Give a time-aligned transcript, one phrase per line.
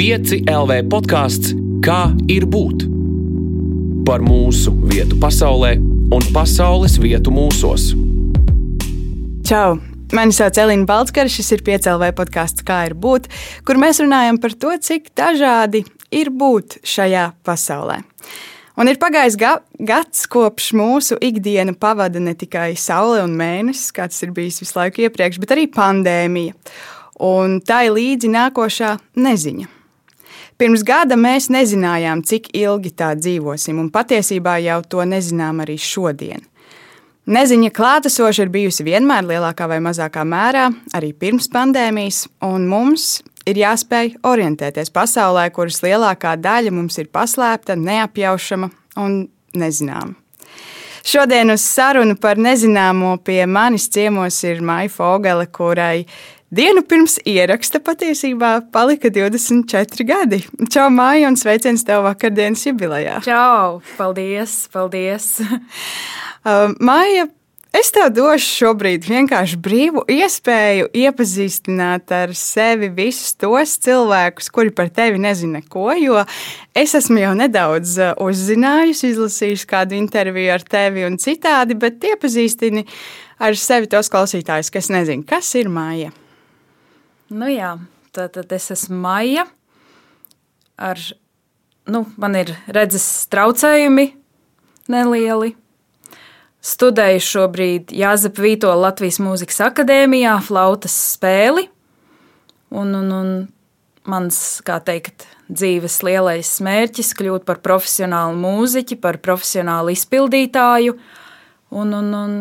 [0.00, 1.50] 5 LV podkāsts
[1.84, 2.86] Kā ir būt?
[4.08, 5.74] Par mūsu vietu pasaulē
[6.16, 7.90] un pasaules vietu mūsos.
[9.44, 9.74] Čau!
[10.16, 13.28] Mani sauc Elīna Balskara, šis ir piecēlvē podkāsts Kā ir būt,
[13.68, 17.98] kur mēs runājam par to, cik dažādi ir būt šajā pasaulē.
[18.80, 24.08] Un ir pagājis ga gads, kopš mūsu ikdiena pavada ne tikai saule un mēnesis, kā
[24.08, 26.56] tas ir bijis visu laiku iepriekš, bet arī pandēmija.
[27.20, 29.68] Un tā ir līdzi nākošā neziņa.
[30.60, 36.42] Pirms gada mēs nezinājām, cik ilgi tā dzīvosim, un patiesībā jau to nezinām arī šodien.
[37.32, 43.56] Neziņa klātesoša ir bijusi vienmēr lielākā vai mazākā mērā, arī pirms pandēmijas, un mums ir
[43.62, 48.68] jāspēj orientēties pasaulē, kuras lielākā daļa mums ir paslēpta, neapjaušama
[49.00, 49.22] un
[49.56, 50.12] nezināma.
[51.00, 56.04] Šodien uz sarunu par nezināmo pie manis ciemos ir Maija Fogele, kurai
[56.54, 60.42] dienu pirms ieraksta patiesībā palika 24 gadi.
[60.70, 63.20] Čau, Maija, un sveiciens tev vakardienas jubilejā.
[63.26, 65.36] Čau, paldies, paldies.
[66.40, 67.26] Uh, Maija
[67.70, 74.90] Es tev došu šobrīd vienkārši brīvu iespēju iepazīstināt ar sevi visus tos cilvēkus, kuri par
[74.90, 75.86] tevi nezina ko.
[75.94, 76.24] Jo
[76.74, 82.82] es esmu jau nedaudz uh, uzzinājusi, izlasījusi kādu interviju ar tevi un citādi, bet iepazīstini
[83.38, 86.10] ar sevi tos klausītājus, kas nezina, kas ir Maija.
[87.30, 87.76] Nu jā,
[88.14, 89.46] tad, tad es esmu Maija.
[90.80, 91.00] Ar,
[91.90, 94.08] nu, man ir redzes traucējumi
[94.90, 95.54] nelieli
[96.60, 101.64] Studēju šobrīd Jāzepa Vītola Latvijas Mūzikas akadēmijā, flautas spēli.
[102.68, 103.30] Un, un, un
[104.10, 104.36] mans,
[104.66, 110.98] kā teikt, dzīves lielais mērķis kļūt par profesionālu mūziķi, par profesionālu izpildītāju.
[111.80, 112.36] Un, un, un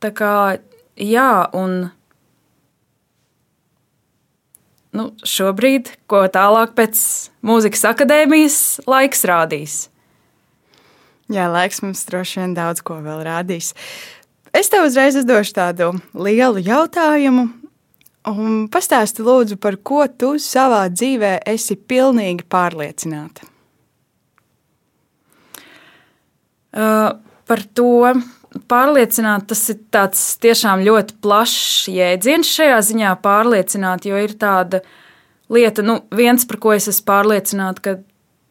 [0.00, 0.32] tā kā,
[0.96, 1.90] jā, un
[4.96, 7.00] nu, šobrīd, ko tālāk pēc
[7.46, 8.58] mūzikas akadēmijas
[8.88, 9.76] laiks rādīs.
[11.28, 13.74] Jā, laiks mums droši vien daudz ko vēl rādīs.
[14.56, 17.50] Es tev uzreiz uzdošu tādu lielu jautājumu.
[18.28, 23.46] Un pastāsti lūdzu, par ko tu savā dzīvē esi pilnīgi pārliecināta.
[26.68, 27.16] Uh,
[27.48, 28.12] par to
[28.70, 34.82] pārliecināt, tas ir tāds tiešām ļoti plašs jēdziens šajā ziņā pārliecināt, jo ir tāda
[35.52, 37.96] lieta, nu, viens, par ko es esmu pārliecināta, ka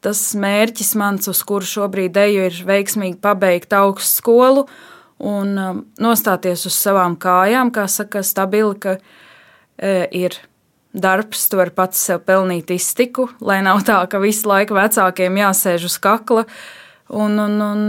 [0.06, 4.68] tas mērķis mans, uz kuru šobrīd eju, ir veiksmīgi pabeigt augstu skolu
[5.18, 10.38] un um, nostāties uz savām kājām, kā saka, stabili, ka e, ir
[10.94, 15.88] darbs, tu vari pats sev pelnīt iztiku, lai nav tā, ka visu laiku vecākiem jāsēž
[15.89, 16.45] uz kakla.
[17.07, 17.84] Un, un, un,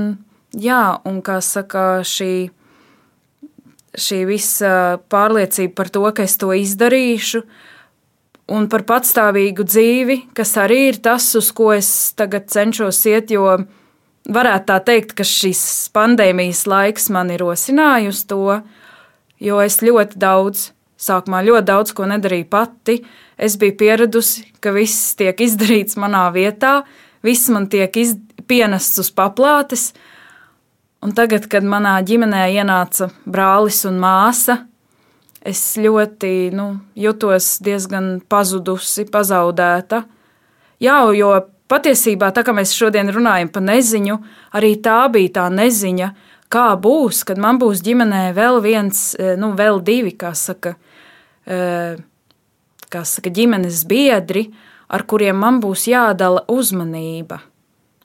[0.56, 2.50] jā, un kā saka, šī,
[3.98, 7.42] šī visa pārliecība par to, ka es to izdarīšu,
[8.48, 13.58] un par patstāvīgu dzīvi, kas arī ir tas, uz ko es tagad cenšos iet, jo
[14.28, 15.60] varētu tā teikt, ka šis
[15.96, 18.60] pandēmijas laiks man ir rosinājusi to,
[19.40, 22.98] jo es ļoti daudz, sākumā ļoti daudz ko nedarīju pati.
[23.38, 26.82] Es biju pieradusi, ka viss tiek izdarīts manā vietā,
[27.22, 28.16] viss man tiek iz,
[28.50, 29.92] pienests uz paplātes.
[30.98, 34.64] Un tagad, kad manā ģimenē ienāca brālis un māsa,
[35.46, 40.02] es ļoti nu, jutos diezgan pazudusi, pazaudēta.
[40.82, 41.30] Jā, jo
[41.70, 44.18] patiesībā tā kā mēs šodien runājam par neziņu,
[44.58, 46.10] arī tā bija tā neziņa,
[46.50, 50.74] kā būs, kad man būs ģimenē vēl viens, e, nu, vēl divi, kā saka,
[51.46, 51.62] e,
[52.90, 54.48] kā saka ģimenes biedri,
[54.90, 57.44] ar kuriem man būs jādala uzmanība.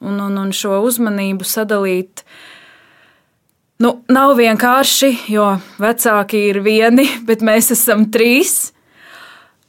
[0.04, 2.42] Un, un, un šo uzmanību sadalīt uh,
[3.84, 5.48] Nu, nav vienkārši, jo
[5.82, 8.72] vecāki ir vieni, bet mēs esam trīs.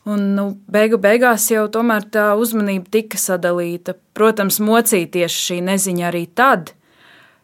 [0.04, 3.96] Un, nu, beigu beigās jau tā uzmanība tika sadalīta.
[4.14, 6.74] Protams, mocīties šī neziņa arī tad,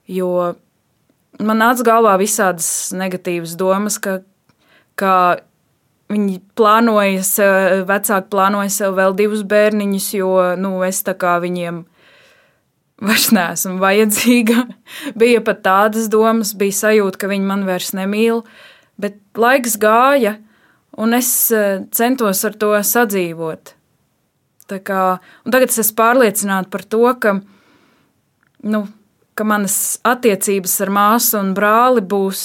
[0.07, 0.53] jo
[1.41, 4.21] man nāca galvā visādas negatīvas domas, ka,
[5.01, 5.15] ka
[6.13, 7.25] viņi plānoja,
[7.89, 11.83] vecāki plānoja sev vēl divus bērniņus, jo nu, es tā kā viņiem
[13.05, 14.67] vairs neesmu vajadzīga.
[15.21, 18.45] bija pat tādas domas, bija sajūta, ka viņi man vairs nemīl,
[19.01, 20.37] bet laiks gāja,
[21.01, 21.65] un es e,
[21.97, 23.75] centos ar to sadzīvot.
[24.71, 25.03] Tā kā,
[25.51, 27.35] tagad es esmu pārliecināta par to, ka,
[28.63, 28.85] nu,
[29.35, 32.45] ka manas attiecības ar māsu un brāli būs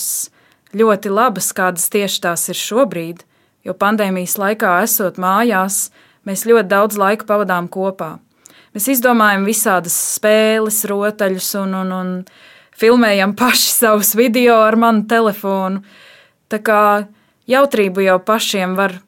[0.75, 3.21] ļoti labas, kādas tieši tās ir šobrīd,
[3.65, 5.89] jo pandēmijas laikā, esot mājās,
[6.25, 8.15] mēs ļoti daudz laika pavadām kopā.
[8.75, 12.09] Mēs izdomājam visādas spēles, rotaļus un, un, un
[12.75, 15.79] filmējam paši savus video ar manu telefonu.
[16.51, 16.81] Tā kā
[17.49, 18.99] jautrību jau pašiem var,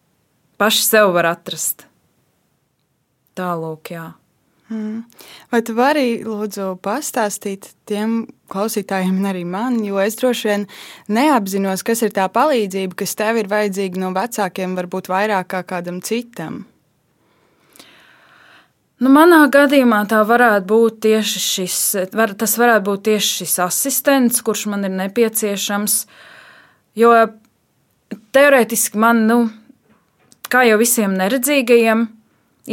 [0.58, 1.84] paši sev var atrast.
[3.38, 4.06] Tālāk, jā.
[4.72, 5.04] Mm.
[5.52, 10.66] Vai tu vari lūdzu pastāstīt tiem klausītājiem, arī man, jo es droši vien
[11.12, 16.02] neapzinos, kas ir tā palīdzība, kas tev ir vajadzīga no vecākiem, varbūt vairāk kā kādam
[16.04, 16.66] citam?
[18.98, 21.80] Nu, manā gadījumā tā varētu būt tieši šis,
[22.18, 26.00] var, tas varētu būt tieši šis asistents, kurš man ir nepieciešams.
[26.98, 27.12] Jo
[28.34, 29.38] teorētiski man, nu,
[30.50, 32.08] kā jau visiem neredzīgajiem,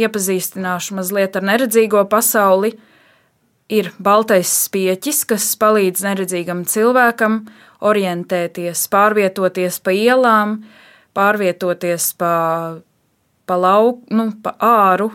[0.01, 2.73] iepazīstināšu mazliet ar neredzīgo pasauli.
[3.69, 7.43] Ir baltais spieķis, kas palīdz neredzīgam cilvēkam
[7.85, 10.57] orientēties, pārvietoties pa ielām,
[11.17, 12.33] pārvietoties pa,
[13.45, 15.11] pa, lauku, nu, pa āru,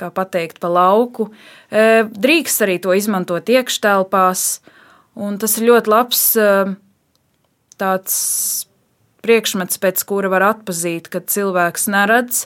[0.00, 1.28] kā pateikt, pa lauku.
[1.70, 4.46] E, drīkst arī to izmantot iekštelpās,
[5.14, 6.48] un tas ir ļoti labs e,
[7.80, 8.16] tāds
[9.24, 12.44] priekšmets, pēc kura var atpazīt, kad cilvēks neredz,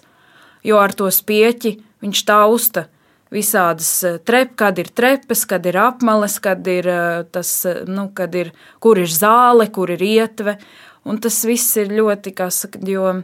[0.66, 2.86] jo ar to spieķi viņš tausta
[3.34, 6.88] visādas eh, trep, kad ir trepes, kad ir apmales, kad ir
[7.34, 7.50] tas,
[7.88, 10.58] nu, kad ir, kur ir zāle, kur ir ietve,
[11.08, 13.18] un tas viss ir ļoti, kā saka, jo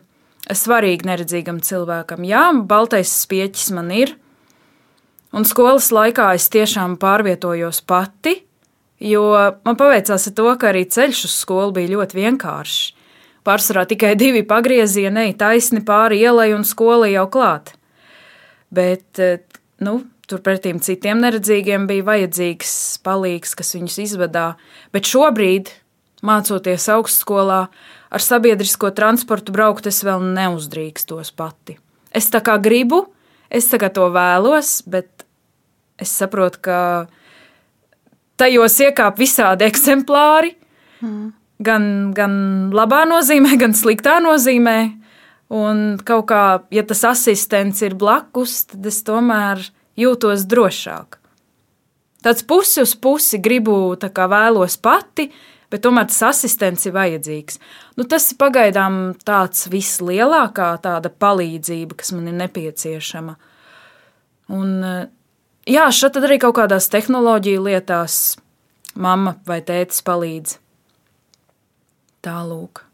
[0.51, 2.25] svarīgi neredzīgam cilvēkam.
[2.29, 4.15] Jā, baltais spieķis man ir,
[5.33, 8.37] un skolas laikā es tiešām pārvietojos pati,
[9.01, 9.25] jo
[9.65, 12.83] man paveicās ar to, ka arī ceļš uz skolu bija ļoti vienkāršs.
[13.45, 17.75] Pārsvarā tikai divi pagriezieni, taisni pāri ielai un skola jau klāt.
[18.73, 19.43] Bet eh,
[19.85, 19.99] nu,
[20.31, 22.73] turpretī citiem neredzīgiem bija vajadzīgs
[23.05, 24.47] palīgs, kas viņus izvadā.
[24.97, 25.69] Bet šobrīd,
[26.25, 27.67] mācoties augstskolā,
[28.11, 31.79] ar sabiedrisko transportu braukt, es vēl neuzdrīkstos pati.
[32.15, 33.05] Es tā kā gribu,
[33.51, 35.27] es tā kā to vēlos, bet
[36.01, 36.79] es saprotu, ka
[38.41, 40.55] tajos iekāp visādi eksemplāri.
[41.01, 42.35] Mm gan, gan
[42.75, 44.79] labā nozīmē, gan sliktā nozīmē.
[45.55, 49.61] Un kaut kā, ja tas asistents ir blakus, tad es tomēr
[50.01, 51.21] jūtos drošāk.
[52.25, 55.29] Tāds pusi uz pusi gribu, tā kā vēlos pati,
[55.75, 57.59] bet tomēr tas asistents ir vajadzīgs.
[57.99, 63.35] Nu, tas ir pagaidām tāds vislielākā tāda palīdzība, kas man ir nepieciešama.
[64.55, 64.73] Un,
[65.67, 68.19] jā, šeit arī kaut kādās tehnoloģiju lietās
[68.95, 70.59] mamma vai tētis palīdz.
[72.25, 72.85] Tālūk.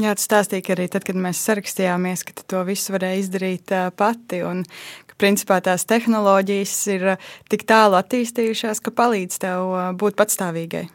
[0.00, 4.40] Jā, tas stāstīja, arī tad, kad mēs sarakstījāmies, ka to visu varēja izdarīt uh, pati.
[4.48, 4.64] Un,
[5.08, 10.86] ka, principā tās tehnoloģijas ir uh, tik tālu attīstījušās, ka palīdz tev būt patstāvīgai.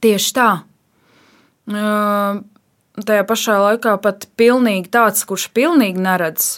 [0.00, 0.48] Tieši tā.
[1.70, 2.40] Uh,
[2.96, 6.56] tajā pašā laikā pat pilnīgi tāds, kurš pilnīgi neredz,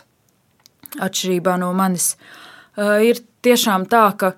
[1.02, 4.32] atšķirībā no manis, uh, ir tiešām tā, ka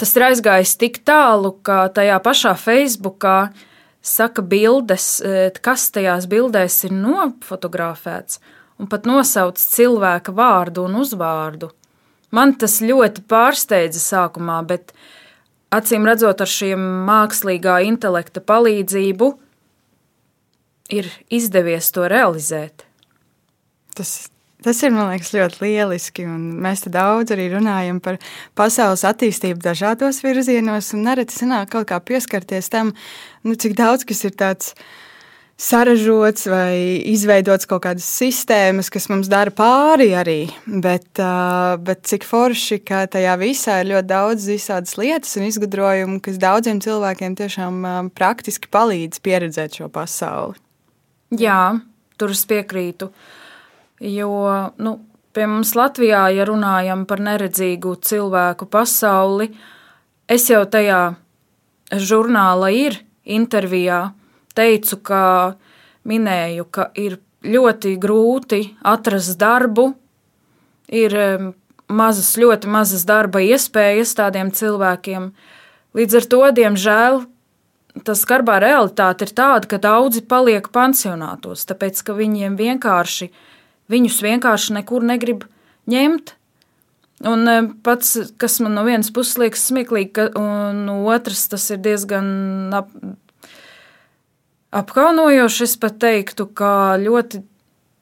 [0.00, 3.70] tas ir aizgājis tik tālu, ka tajā pašā Facebookā uh,
[4.04, 5.22] saka bildes,
[5.64, 8.38] kas tajās bildēs ir nofotografēts,
[8.78, 11.70] un pat nosauc cilvēka vārdu un uzvārdu.
[12.34, 14.92] Man tas ļoti pārsteidza sākumā, bet
[15.72, 19.30] acīm redzot, ar šiem mākslīgā intelekta palīdzību
[20.94, 22.84] ir izdevies to realizēt.
[23.94, 24.16] Tas
[24.64, 26.24] Tas ir liekas, ļoti lieliski.
[26.24, 28.16] Mēs daudz arī runājam par
[28.56, 32.94] pasaules attīstību dažādos virzienos, un nereti sanāk kaut kā pieskarties tam,
[33.44, 34.72] nu, cik daudz kas ir tāds
[35.60, 36.74] sarežģīts vai
[37.12, 40.40] izveidots kaut kādas sistēmas, kas mums dara pāri arī.
[40.66, 46.18] Bet, uh, bet cik forši, ka tajā visā ir ļoti daudz visādas lietas un izgudrojumu,
[46.24, 50.58] kas daudziem cilvēkiem tiešām uh, praktiski palīdz pieredzēt šo pasauli.
[51.34, 51.78] Jā,
[52.18, 53.10] tur es piekrītu.
[53.10, 53.40] Uh,
[54.04, 54.98] Jo nu,
[55.32, 59.48] pie mums Latvijā, ja runājam par neredzīgu cilvēku pasauli,
[60.28, 61.14] es jau tajā
[61.94, 64.08] žurnālā ir intervijā
[64.56, 65.22] teicu, ka
[66.08, 69.92] minēju, ka ir ļoti grūti atrast darbu,
[70.88, 71.14] ir
[71.88, 75.30] mazas, ļoti mazas darba iespējas tādiem cilvēkiem.
[75.94, 77.24] Līdz ar to, diemžēl,
[78.04, 83.30] tas skarbā realitāte ir tāda, ka daudzi paliek pansionātos, tāpēc ka viņiem vienkārši
[83.92, 85.44] Viņus vienkārši nekur negrib
[85.90, 86.34] ņemt.
[87.24, 87.48] Un
[87.86, 92.26] pats, kas man no vienas puses liekas smieklīgi, un no otras tas ir diezgan
[94.74, 97.42] apkaunojoši, es pat teiktu, ka ļoti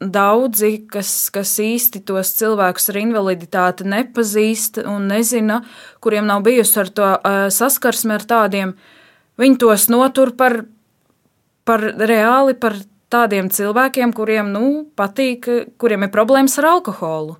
[0.02, 5.61] daudzi, kas, kas īsti tos cilvēkus ar invaliditāti nepazīst un nezina,
[6.02, 8.75] kuriem nav bijusi ar to e, saskarsme ar tādiem,
[9.38, 10.62] viņi tos notur par,
[11.69, 12.79] par reāli, par
[13.12, 14.67] tādiem cilvēkiem, kuriem nu,
[14.99, 15.49] patīk,
[15.79, 17.37] kuriem ir problēmas ar alkoholu.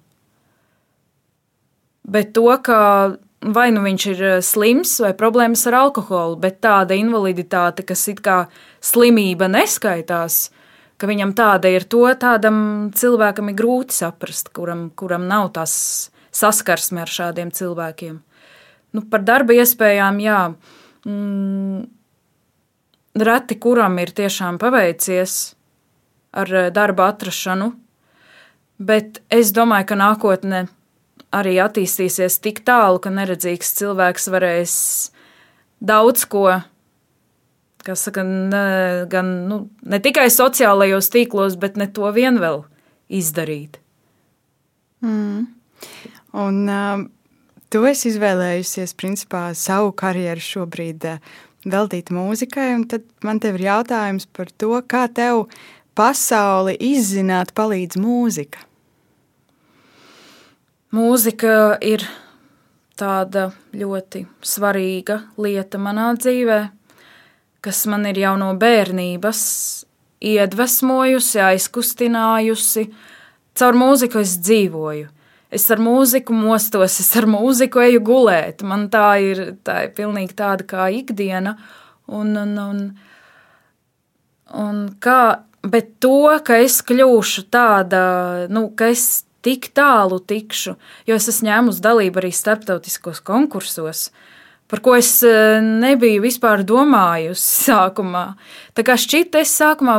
[2.13, 2.79] Bet to, ka
[3.43, 8.23] vai nu viņš ir eh, slims vai problēmas ar alkoholu, bet tāda invaliditāte, kas it
[8.25, 8.45] kā
[8.85, 10.51] slimība neskaitās,
[11.01, 15.75] ka viņam tāda ir, to tādam cilvēkam ir grūti saprast, kuram, kuram nav tās
[16.33, 18.21] saskarsme ar šādiem cilvēkiem.
[18.93, 20.41] Nu, par darba iespējām, jā.
[21.09, 21.89] Mm,
[23.19, 25.57] reti kuram ir tiešām paveicies
[26.33, 27.73] ar eh, darba atrašanu,
[28.83, 30.67] bet es domāju, ka nākotnē
[31.33, 34.75] arī attīstīsies tik tālu, ka neredzīgs cilvēks varēs
[35.83, 36.61] daudz ko
[37.83, 42.63] kas saka, ne, gan nu, ne tikai sociālajos tīklos, bet ne to vien vēl
[43.13, 43.79] izdarīt.
[45.03, 45.49] Mm.
[46.39, 47.03] Un uh,
[47.73, 51.33] tu esi izvēlējusies principā savu karjeru šobrīd uh,
[51.67, 55.49] veltīt mūzikai, un tad man te ir jautājums par to, kā tev
[55.99, 58.63] pasauli izzināt palīdz mūzika.
[60.93, 62.05] Mūzika ir
[63.01, 66.71] tāda ļoti svarīga lieta manā dzīvēm
[67.63, 69.41] kas man ir jau no bērnības
[70.23, 72.89] iedvesmojusi, aizkustinājusi.
[73.59, 75.09] Caur mūziku es dzīvoju.
[75.53, 78.65] Es ar mūziku mostos, es ar mūziku eju gulēt.
[78.67, 81.55] Man tā ir, tā ir pilnīgi tāda kā ikdiena.
[82.09, 82.81] Un, un, un,
[84.59, 85.21] un kā,
[85.63, 88.03] bet to, ka es kļūšu tāda,
[88.51, 90.77] nu, ka es tik tālu tikšu,
[91.09, 94.11] jo es esmu ņēmusi dalību arī starptautiskos konkursos.
[94.73, 98.25] Par ko es e, nebiju vispār domājusi sākumā.
[98.73, 99.99] Tā kā šķita, es sākumā,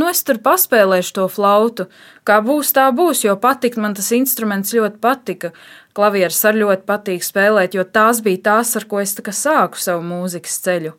[0.00, 1.90] nu es tur paspēlēšu to flautu.
[2.24, 5.52] Kā būs, tā būs, jo patikt man tas instruments ļoti patika.
[5.94, 10.56] Klavieres arī ļoti patīk spēlēt, jo tās bija tās, ar ko es sāku savu mūzikas
[10.64, 10.94] ceļu.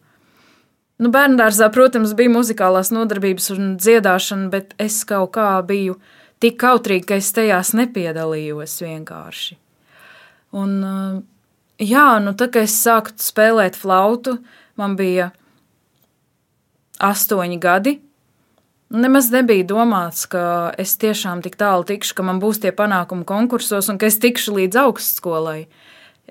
[1.02, 5.98] Nu, Bērngārzā, protams, bija muzikālās nodarbības un dziedāšana, bet es kaut kā biju
[6.44, 9.58] tik kautrīga, ka es tajās nepiedalījos vienkārši.
[10.56, 11.24] Un, uh,
[11.76, 14.38] Jā, nu tā kā es sāku spēlēt flautu,
[14.80, 15.34] man bija
[17.04, 17.98] astoņi gadi.
[18.96, 23.90] Nemaz nebija domāts, ka es tiešām tik tālu tikšu, ka man būs tie panākumi konkursos
[23.92, 25.66] un ka es tikšu līdz augstskolai.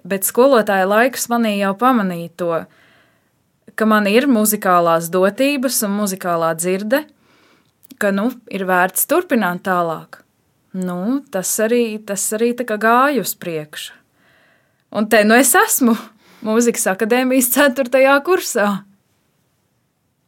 [0.00, 2.64] Bet skolotāja laiks manī jau pamanīja to,
[3.76, 7.04] ka man ir muzikālās dotības un muzikālā dzirde,
[8.04, 10.20] ka nu, ir vērts turpināt tālāk.
[10.76, 13.94] Nu, tas arī, tas arī gāja uz priekšu.
[14.94, 15.94] Un te nu es esmu
[16.46, 18.18] mūzikas akadēmijas 4.
[18.26, 18.68] kursā.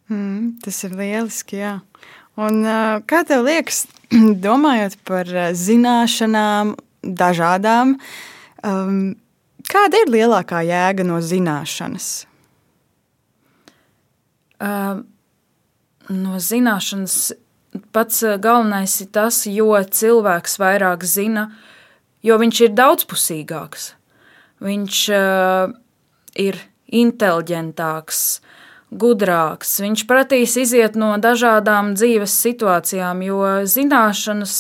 [0.09, 1.81] Mm, tas ir lieliski, jā.
[2.39, 2.63] Un,
[3.09, 3.87] kā tev liekas,
[4.47, 7.97] domājot par zināšanām, dažādām,
[8.63, 9.01] um,
[9.67, 12.11] kāda ir lielākā jēga no zināšanas?
[14.57, 15.03] Uh,
[16.09, 17.35] no zināšanas
[17.93, 21.49] pats galvenais ir tas, jo cilvēks vairāk zina,
[22.27, 23.93] jo viņš ir daudzpusīgāks.
[24.65, 25.75] Viņš uh,
[26.41, 28.21] ir inteliģentāks,
[28.97, 29.77] gudrāks.
[29.83, 34.59] Viņš prasīs iziet no dažādām dzīves situācijām, jo zināšanas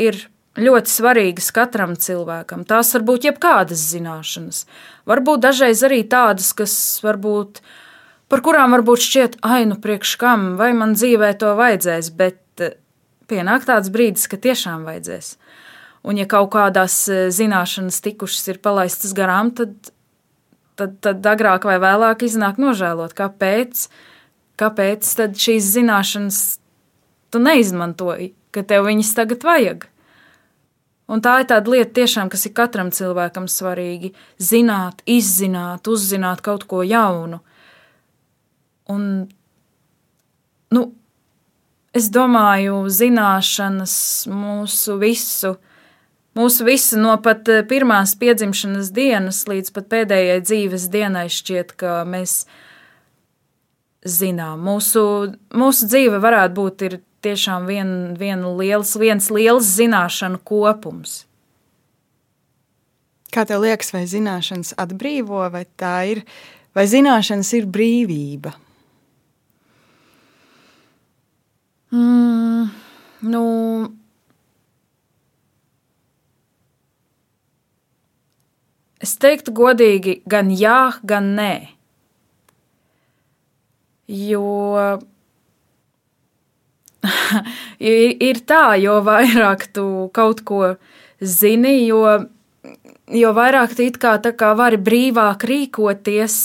[0.00, 0.20] ir
[0.56, 2.64] ļoti svarīgas katram cilvēkam.
[2.68, 4.64] Tās var būt jebkādas zināšanas.
[5.08, 6.74] Varbūt dažreiz arī tādas, kas
[7.04, 7.62] varbūt,
[8.32, 12.78] par kurām varbūt šķiet, ai, nu priekš kam, vai man dzīvē to vajadzēs, bet eh,
[13.28, 15.34] pienāk tāds brīdis, ka tiešām vajadzēs.
[16.02, 19.76] Un, ja kaut kādas e, zināšanas tikušas ir palaistas garām, tad,
[20.74, 23.84] tad, tad agrāk vai vēlāk iznāk nožēlot, kāpēc,
[24.58, 25.12] kāpēc
[25.44, 26.40] šīs zināšanas
[27.30, 29.86] tu neizmantoji, ka tev viņas tagad vajag.
[31.12, 34.12] Un tā ir tāda lieta, tiešām, kas ir katram cilvēkam svarīgi.
[34.40, 37.42] Zināt, izzināt, uzzināt kaut ko jaunu.
[38.90, 39.28] Un,
[40.74, 40.86] nu,
[41.94, 44.00] es domāju, zināšanas
[44.32, 45.56] mūsu visu
[46.32, 51.98] Mūsu visu no pat eh, pirmās piedzimšanas dienas līdz pat pēdējai dzīves dienai šķiet, ka
[52.08, 52.46] mēs
[54.08, 54.62] zinām.
[54.64, 55.02] Mūsu,
[55.52, 56.86] mūsu dzīve varētu būt
[57.22, 61.26] tiešām vien, vien liels, viens liels zināšanu kopums.
[63.32, 66.24] Kā tev liekas, vai zināšanas atbrīvo, vai tā ir,
[66.76, 68.56] vai zināšanas ir brīvība?
[71.92, 72.70] Mm,
[73.20, 73.44] nu,
[79.02, 81.54] Es teiktu godīgi, gan jā, gan nē.
[84.06, 84.42] Jo
[88.28, 90.60] ir tā, jo vairāk tu kaut ko
[91.18, 92.04] zini, jo,
[93.10, 96.38] jo vairāk tu kā, kā vari brīvāk rīkoties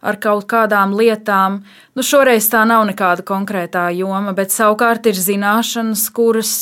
[0.00, 1.62] ar kaut kādām lietām.
[1.98, 6.52] Nu, šoreiz tā nav nekāda konkrētā joma, bet savukārt ir zināšanas, kuras,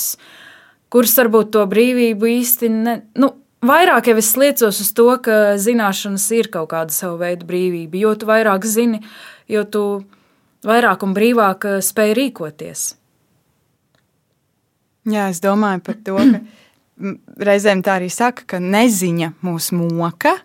[0.93, 3.01] kuras varbūt to brīvību īsti ne.
[3.19, 3.35] Nu,
[3.67, 7.99] Vairāk jau es liecos uz to, ka zināšanas ir kaut kāda sava veida brīvība.
[7.99, 9.01] Jo tu vairāk zini,
[9.51, 9.83] jo tu
[10.67, 12.85] vairāk un brīvāk spēj rīkoties.
[15.07, 16.43] Jā, es domāju par to, ka
[17.49, 20.37] reizēm tā arī saka, ka neziņa mūs moka.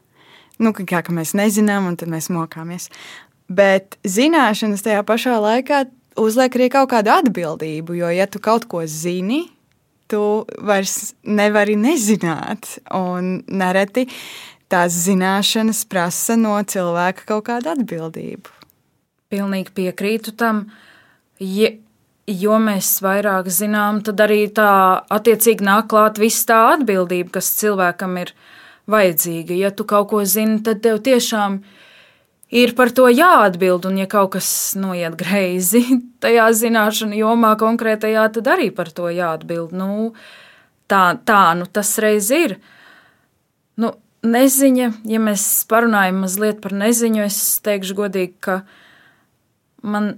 [0.61, 2.91] Nu, kā ka mēs nezinām, un tad mēs mokāmies.
[3.51, 5.85] Bet zināšanas tajā pašā laikā
[6.21, 7.97] uzliek arī kaut kādu atbildību.
[7.97, 9.43] Jo, ja tu kaut ko zini,
[10.11, 12.77] tu vairs nevari nezināt.
[12.95, 14.07] Un nereti
[14.71, 18.57] tās zināšanas prasa no cilvēka kaut kādu atbildību.
[19.31, 20.65] Pilnīgi piekrītu tam.
[21.41, 21.71] Ja,
[22.27, 24.71] jo mēs vairāk zinām, tad arī tā
[25.11, 28.33] attiecīgi nāk klāt viss tā atbildība, kas cilvēkam ir
[28.91, 29.55] vajadzīga.
[29.57, 31.61] Ja tu kaut ko zini, tad tev tiešām
[32.61, 35.83] ir par to jāatbild, un ja kaut kas noiet greizi
[36.23, 39.75] tajā zināšanu jomā konkrētajā, tad arī par to jāatbild.
[39.75, 40.11] Nu,
[40.91, 42.57] tā, tā nu tas reiz ir.
[43.79, 43.95] Nu,
[44.27, 48.61] neziņa, ja mēs parunājam mazliet par neziņu, es teikšu godīgi, ka
[49.81, 50.13] man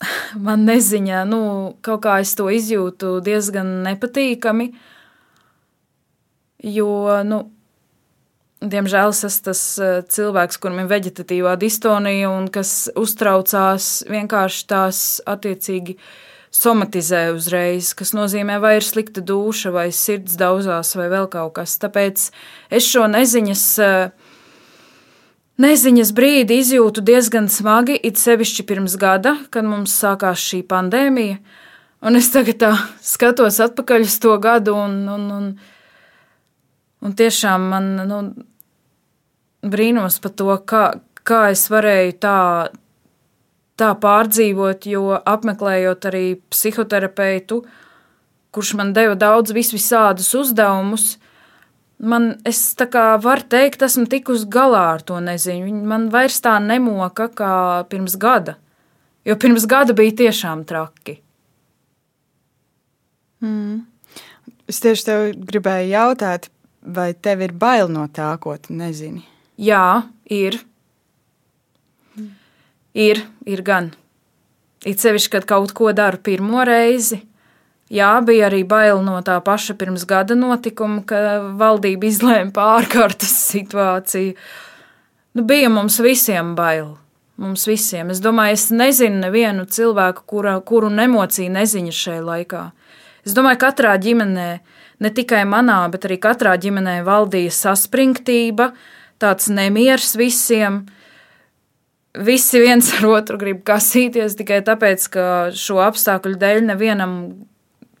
[0.46, 1.40] man neziņā, nu,
[1.84, 4.70] kaut kā es to izjūtu diezgan nepatīkami.
[6.66, 6.90] Jo,
[7.28, 7.42] nu,
[8.60, 15.96] diemžēl es tas eh, cilvēks, kuram ir vegetatīvā distonija un kas uztraucās vienkārši tās attiecīgi
[16.56, 21.76] somatizē uzreiz, kas nozīmē, vai ir slikta duša, vai sirds daudzās, vai vēl kaut kas.
[21.82, 22.30] Tāpēc
[22.72, 24.26] es šo neziņas uh,
[25.56, 31.38] Neziņas brīdi izjūtu diezgan smagi, it sevišķi pirms gada, kad mums sākās šī pandēmija.
[32.04, 32.60] Un es tagad
[33.00, 35.46] skatos atpakaļ uz to gadu, un, un, un,
[37.02, 38.20] un tiešām man nu,
[39.66, 40.84] brīnos par to, kā,
[41.26, 42.38] kā es varēju tā,
[43.76, 47.62] tā pārdzīvot, jo apmeklējot arī psihoterapeitu,
[48.54, 51.16] kurš man deva daudz vis visādus uzdevumus,
[51.96, 55.70] Man, es tā kā varu teikt, esmu tikus galā ar to neziņu.
[55.88, 57.52] Man vairs tā nemoka kā
[57.88, 58.58] pirms gada.
[59.24, 61.16] Jo pirms gada bija tiešām traki.
[63.40, 63.86] Mm.
[64.68, 66.50] Es tieši tev gribēju jautāt,
[66.86, 69.24] vai tev ir bail no tā, ko tu nezini?
[69.58, 70.60] Jā, ir.
[72.96, 73.92] Ir, ir gan.
[74.86, 77.20] It sevišķi, kad kaut ko daru pirmo reizi,
[77.86, 81.18] Jā, bija arī bail no tā paša pirms gada notikuma, ka
[81.58, 84.34] valdība izlēma pārkārtas situāciju.
[85.36, 86.96] Nu, bija mums visiem bail.
[87.36, 88.10] Mums visiem.
[88.10, 92.62] Es domāju, es nezinu nevienu cilvēku, kura, kuru emociju neziņa šajā laikā.
[93.28, 94.48] Es domāju, ka katrā ģimenē,
[95.02, 98.70] ne tikai manā, bet arī katrā ģimenē valdīja saspringtība,
[99.22, 100.84] tāds nemieris visiem.
[102.16, 107.12] Visi viens ar otru grib kasīties tikai tāpēc, ka šo apstākļu dēļ nevienam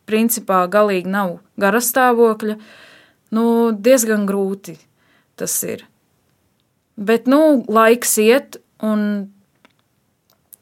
[0.08, 2.56] principā galīgi nav gara stāvokļa,
[3.36, 4.78] nu, diezgan grūti
[5.36, 5.84] tas ir.
[6.96, 9.28] Bet, nu, laiks iet, un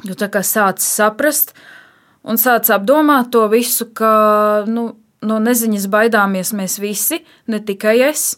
[0.03, 1.55] tu tā kā sāc saprast,
[2.27, 4.89] un sāc apdomāt to visu, ka, nu,
[5.25, 8.35] no neziņas baidāmies mēs visi, ne tikai es,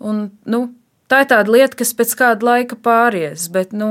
[0.00, 0.66] un, nu,
[1.10, 3.90] tā ir tāda lieta, kas pēc kāda laika pāries, bet, nu,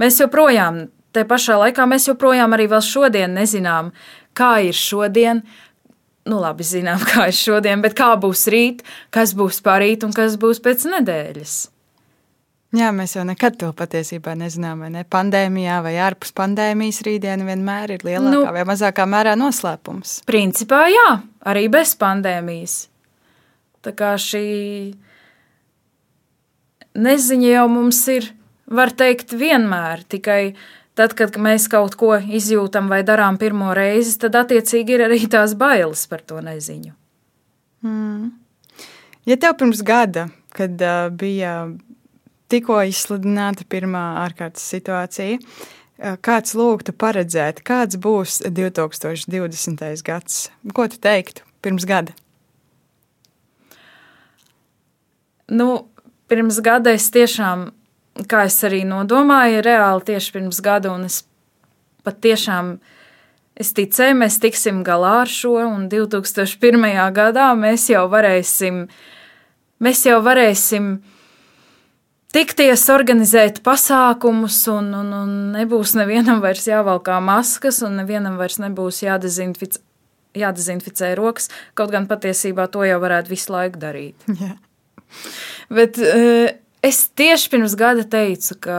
[0.00, 3.92] mēs joprojām, te pašā laikā mēs joprojām arī vēl šodien nezinām,
[4.38, 5.42] kā ir šodien.
[6.28, 10.38] Nu, labi, zinām, kā ir šodien, bet kā būs rīt, kas būs parīt un kas
[10.40, 11.60] būs pēc nedēļas.
[12.72, 14.80] Jā, mēs jau nekad to patiesībā nezinām.
[14.80, 15.02] Vai ne?
[15.04, 20.22] Pandēmijā vai ārpus pandēmijas rītdiena vienmēr ir lielākā nu, vai mazākā mērā noslēpums.
[20.28, 21.08] Principā jā,
[21.48, 22.76] arī bez pandēmijas.
[23.82, 24.44] Tā kā šī
[26.94, 28.28] neziņa jau mums ir,
[28.70, 30.54] var teikt, vienmēr tikai
[30.92, 35.54] Tad, kad mēs kaut ko izjūtam vai darām pirmo reizi, tad attiecīgi ir arī tās
[35.56, 36.92] bailes par to neziņu.
[37.80, 38.26] Mm.
[39.24, 41.54] Ja tev pirms gada, kad uh, bija
[42.52, 45.81] tikko izsludināta pirmā ārkārtas situācija, uh,
[46.24, 50.02] kāds lūgtu paredzēt, kāds būs 2020.
[50.06, 52.16] gads, ko tu teiktu pirms gada?
[55.52, 55.86] Nu,
[56.32, 57.70] pirms gada es tiešām
[58.28, 61.22] kā es arī nodomāju, reāli tieši pirms gada, un es
[62.06, 62.76] patiešām
[63.58, 66.88] es ticēju, mēs tiksim galā ar šo, un 2001.
[67.16, 68.84] gadā mēs jau varēsim,
[69.82, 70.94] mēs jau varēsim
[72.34, 79.04] tikties, organizēt pasākumus, un, un, un nebūs nevienam vairs jāvalkā maskas, un nevienam vairs nebūs
[79.06, 79.84] jādezinficē.
[80.32, 84.22] Jādezinficē rokas, kaut gan patiesībā to jau varētu visu laiku darīt.
[84.40, 84.54] Jā.
[85.68, 86.46] Bet uh,
[86.80, 88.78] es tieši pirms gada teicu, ka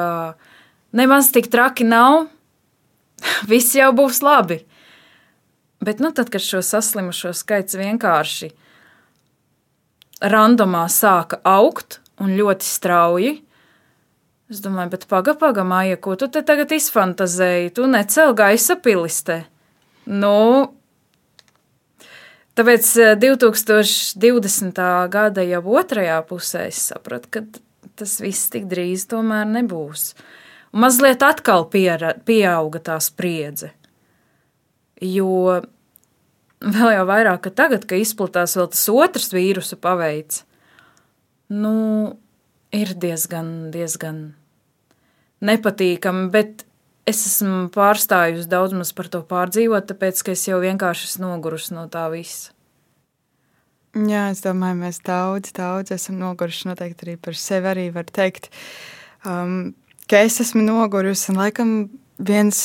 [0.97, 2.25] nemaz tik traki nav,
[3.51, 4.63] viss jau būs labi.
[5.83, 8.49] Bet, nu, tad, kad šo saslimušo skaits vienkārši
[10.23, 13.33] randomā sāka augt un ļoti strauji,
[14.53, 17.73] es domāju, bet pagaidi, pagaidi, māja, ko tu te tagad izfantazēji?
[17.75, 19.43] Tu necēl gaisa pilistē.
[20.05, 20.37] Nu,
[22.53, 22.87] Tāpēc
[23.17, 24.81] 2020.
[25.09, 27.41] gada jau otrajā pusē es sapratu, ka
[27.97, 30.11] tas viss tik drīz tomēr nebūs.
[30.73, 33.71] Un mazliet atkal piera, pieauga tā spriedze.
[35.01, 35.63] Jo
[36.61, 40.43] vēl jau vairāk, ka tagad, kad izplatās vēl tas otrs vīrusu paveids,
[41.49, 41.73] nu,
[42.69, 44.23] ir diezgan, diezgan
[45.45, 46.65] nepatīkami, bet
[47.09, 51.75] es esmu pārstājusi daudz maz par to pārdzīvot, tāpēc, ka es jau vienkārši esmu nogurusi
[51.75, 52.53] no tā visa.
[53.93, 56.71] Jā, es domāju, mēs daudz, daudz esam noguruši.
[56.71, 58.49] Noteikti arī par sevi arī var teikt,
[59.21, 59.75] um,
[60.09, 61.29] ka es esmu nogurusi.
[61.29, 61.75] Un laikam
[62.17, 62.63] viens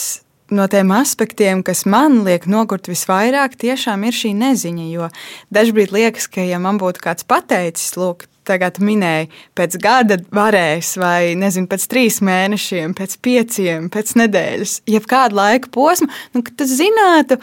[0.48, 4.88] no tiem aspektiem, kas man liek nogurt visvairāk, tiešām ir šī neziņa.
[4.88, 5.10] Jo
[5.52, 11.36] dažkārt liekas, ka, ja man būtu kāds pateicis, lūk, tagad minēji, pēc gada varēs, vai
[11.38, 17.38] nezinu, pēc trīs mēnešiem, pēc pieciem, pēc nedēļas, jebkādu laika posmu, nu, ka tas zinātu,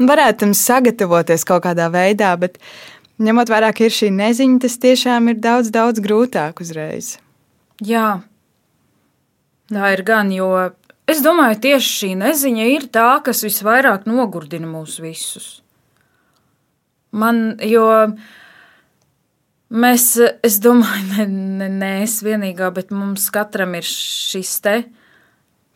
[0.00, 2.32] varētu tam sagatavoties kaut kādā veidā.
[2.40, 2.60] Bet
[3.20, 7.16] ņemot vērā, ka ir šī neziņa, tas tiešām ir daudz, daudz grūtāk uzreiz.
[7.84, 8.20] Jā,
[9.72, 10.52] tā ir gan, jo
[11.10, 15.48] es domāju, tieši šī neziņa ir tā, kas visvairāk nogurdina mūs visus.
[17.10, 17.86] Man, jo
[19.70, 24.72] Mēs, es domāju, ne, ne, ne es vienīgā, bet mums katram ir šis te,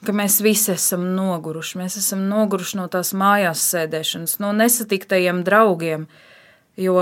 [0.04, 1.78] ka mēs visi esam noguruši.
[1.78, 6.08] Mēs esam noguruši no tās mājās sēdēšanas, no nesatiktajiem draugiem.
[6.74, 6.98] Jo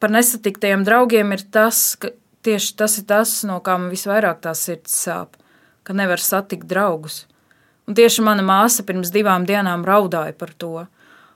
[0.00, 2.14] par nesatiktajiem draugiem ir tas, ka
[2.48, 5.36] tieši tas ir tas, no kā man visvairāk tā sirds sāp,
[5.84, 7.26] ka nevar satikt draugus.
[7.84, 10.86] Un tieši mana māsa pirms divām dienām raudāja par to.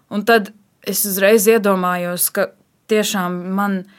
[0.09, 2.55] Un tad es uzreiz iedomājos, ka
[2.89, 3.99] tiešām man ir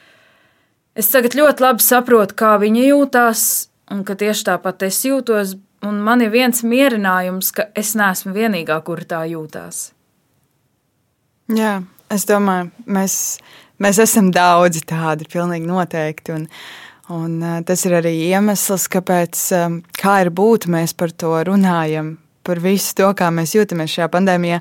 [0.98, 3.46] Es tagad ļoti labi saprotu, kā viņa jūtas,
[3.94, 5.56] un ka tieši tāpat es jūtos.
[5.82, 9.90] Man ir viens mierinājums, ka es neesmu vienīgā, kur tā jūtas.
[11.52, 11.80] Jā,
[12.12, 13.16] es domāju, mēs,
[13.82, 16.36] mēs esam daudzi tādi, pilnīgi noteikti.
[16.36, 16.46] Un,
[17.12, 22.18] un uh, tas ir arī iemesls, kāpēc, um, kā ir būt, mēs par to runājam,
[22.46, 24.60] par visu to, kā mēs jūtamies šajā pandēmijā,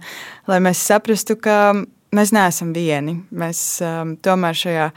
[0.50, 1.74] lai mēs saprastu, ka
[2.16, 3.18] mēs neesam vieni.
[3.34, 4.88] Mēs um, tomēr šajā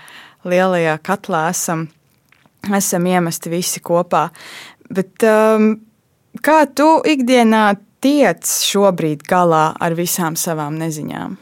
[0.47, 1.87] lielajā katlā esam,
[2.73, 4.27] esam iemesti visi kopā.
[4.93, 5.73] Bet, um,
[6.43, 7.65] kā tu ikdienā
[8.03, 11.37] tiec šobrīd galā ar visām savām neziņām?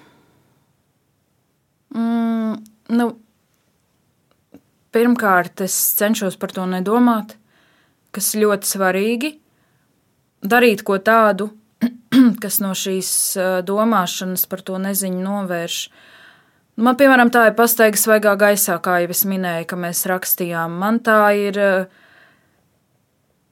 [1.97, 2.59] Mm,
[2.97, 3.07] nu,
[4.95, 7.35] pirmkārt, es cenšos par to nedomāt,
[8.15, 9.33] kas ļoti svarīgi.
[10.41, 11.51] Darīt ko tādu,
[12.43, 16.07] kas no šīs uh, domāšanas par to neziņu novērš uh,
[16.81, 20.79] Man, piemēram, tā ir pastaiga svaigā gaisā, kā jau es minēju, ka mēs rakstījām.
[20.81, 21.59] Man tā ir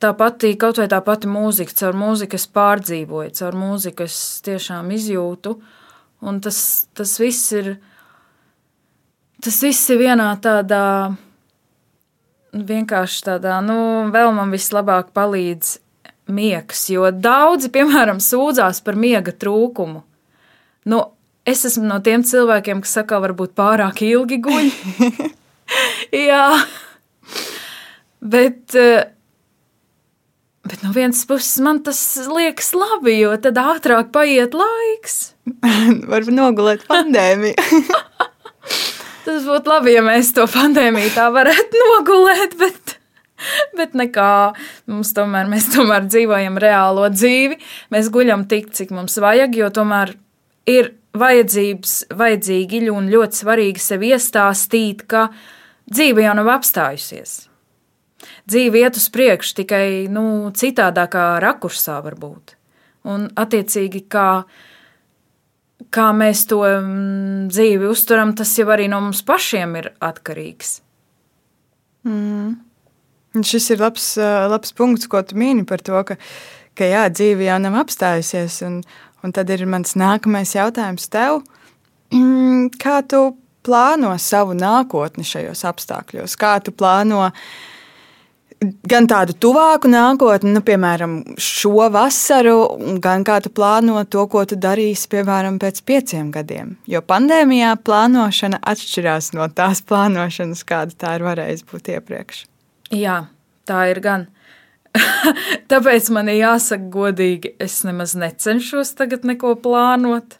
[0.02, 4.90] tā pati, kaut vai tā pati mūzika, caur mūziku es pārdzīvoju, caur mūziku es tiešām
[4.96, 5.54] izjūtu.
[6.26, 6.62] Un tas,
[6.98, 7.76] tas viss ir,
[9.46, 10.82] tas viss ir vienā tādā,
[12.56, 13.78] vienkārši tādā, nu,
[14.10, 15.78] vēl man vislabāk palīdz
[16.34, 20.02] miegs, jo daudzi, piemēram, sūdzās par miega trūkumu.
[20.90, 21.06] Nu,
[21.48, 24.70] Es esmu no tiem cilvēkiem, kas saka, varbūt pārāk ilgi guļ.
[26.30, 26.44] Jā,
[28.20, 29.10] bet, eh,
[30.68, 35.20] bet no vienas puses man tas liekas labi, jo tad ātrāk paiet laiks.
[36.12, 37.58] Varbūt nogulēt pandēmiju.
[39.26, 42.96] tas būtu labi, ja mēs to pandēmiju tā varētu nogulēt, bet,
[43.78, 44.30] bet nekā.
[44.90, 47.62] Mums tomēr, mēs tomēr dzīvojam reālo dzīvi.
[47.94, 50.18] Mēs guļam tik, cik mums vajag, jo tomēr
[50.70, 55.30] ir vajadzīgi un ļoti svarīgi sev iestāstīt, ka
[55.90, 57.50] dzīve jau nav apstājusies.
[58.50, 62.56] Dzīve iet uz priekšu tikai nu, citādākā rakursā, varbūt.
[63.10, 64.44] Un, attiecīgi, kā,
[65.94, 70.80] kā mēs to mm, dzīvi uztveram, tas jau arī no mums pašiem ir atkarīgs.
[72.08, 72.58] Mm.
[73.46, 76.18] Šis ir labs, labs punkts, ko tu mini par to, ka,
[76.78, 78.60] ka jā, dzīve jau nav apstājusies.
[78.68, 78.82] Un,
[79.24, 81.42] Un tad ir mans nākamais jautājums tev.
[82.16, 83.34] Mm, kā tu
[83.66, 86.38] plāno savu nākotni šajos apstākļos?
[86.40, 87.28] Kā tu plāno
[88.60, 92.58] gan tādu tuvāku nākotni, nu, piemēram, šo vasaru,
[93.04, 96.76] gan kā tu plāno to, ko tu darīsi, piemēram, pēc pieciem gadiem?
[96.90, 102.44] Jo pandēmijā plānošana atšķirās no tās plānošanas, kāda tā ir varējusi būt iepriekš.
[102.96, 103.22] Jā,
[103.70, 104.28] tā ir gan.
[105.72, 110.40] Tāpēc man ir jāsaka godīgi, es nemaz necenšos tagad neko plānot.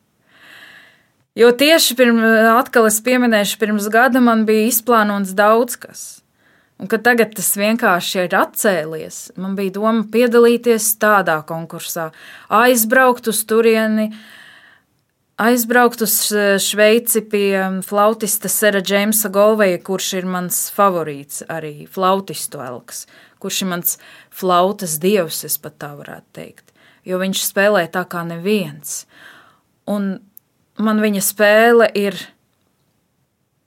[1.38, 2.24] Jo tieši pirms,
[2.58, 6.08] atkal es pieminēšu, pirms gada man bija izplānots daudz kas.
[6.80, 9.18] Un ka tagad tas vienkārši ir atcēlies.
[9.40, 12.10] Man bija doma piedalīties tādā konkursā,
[12.56, 14.10] aizbraukt uz turieni,
[15.40, 16.16] aizbraukt uz
[16.60, 23.06] Šveici pie flautista Sera Džeimsa Golveja, kurš ir mans favorīts, arī flautistu elks,
[23.40, 23.96] kurš ir mans
[24.36, 26.74] flautas dievs, es pat tā varētu teikt.
[27.08, 29.06] Jo viņš spēlē tā kā neviens.
[29.88, 30.18] Un
[30.78, 32.20] man viņa spēle ir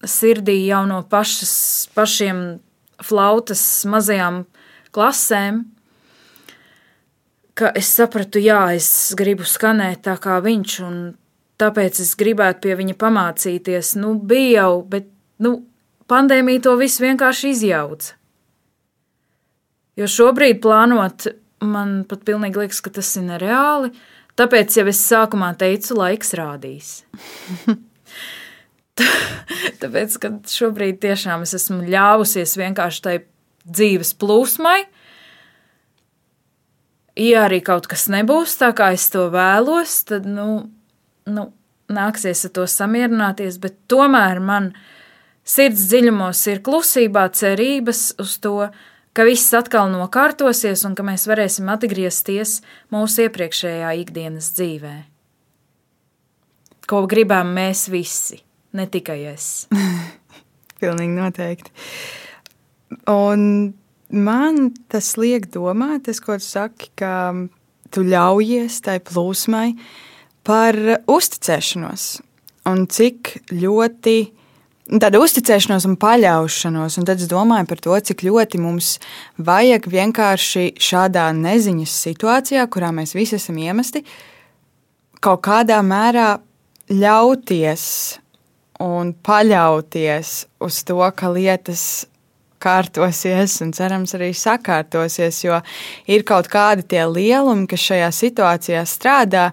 [0.05, 2.61] sirdī jau no pašas, pašiem
[3.03, 4.45] flautas mazajām
[4.93, 5.65] klasēm,
[7.57, 10.97] ka es sapratu, jā, es gribu skanēt tā kā viņš, un
[11.63, 13.95] tāpēc es gribētu pie viņa pamācīties.
[14.03, 15.07] Nu, bija jau, bet
[15.43, 15.61] nu,
[16.11, 18.17] pandēmija to visu vienkārši izjauca.
[20.01, 21.29] Jo šobrīd plānot,
[21.63, 23.93] man pat pilnīgi liekas, ka tas ir nereāli.
[24.41, 26.93] Tāpēc jau es sākumā teicu, laiks rādīs.
[29.83, 33.17] Tāpēc, ka šobrīd tiešām es esmu ļāvusies vienkārši tai
[33.69, 34.81] dzīves plūsmai.
[37.21, 40.65] Ja arī kaut kas nebūs tā, kā es to vēlos, tad nu,
[41.31, 41.51] nu,
[41.93, 43.59] nāksies ar to samierināties.
[43.63, 44.73] Bet tomēr man
[45.45, 48.57] sirds dziļumos ir klusībā cerības uz to,
[49.13, 52.61] ka viss atkal nokārtosies un ka mēs varēsim atgriezties
[52.93, 54.95] mūsu iepriekšējā ikdienas dzīvē.
[56.89, 58.41] Ko gribam mēs visi,
[58.77, 59.69] ne tikai es.
[60.83, 61.71] Pilnīgi noteikti.
[63.09, 63.73] Un
[64.13, 67.13] man tas liek domāt, tas, ko tu saki, ka
[67.93, 69.77] tu ļaujies tai plūsmai
[70.47, 70.79] par
[71.11, 72.07] uzticēšanos.
[72.71, 74.17] Un cik ļoti
[75.03, 78.97] tāda uzticēšanos un paļaušanos, un tad es domāju par to, cik ļoti mums
[79.39, 84.05] vajag vienkārši šādā neziņas situācijā, kurā mēs visi esam iemesti,
[85.23, 86.37] kaut kādā mērā
[86.91, 87.85] ļauties
[88.83, 91.85] un paļauties uz to, ka lietas
[92.63, 95.59] kārtosies un cerams arī sakārtosies, jo
[96.11, 99.51] ir kaut kādi tie lielumi, kas šajā situācijā strādā,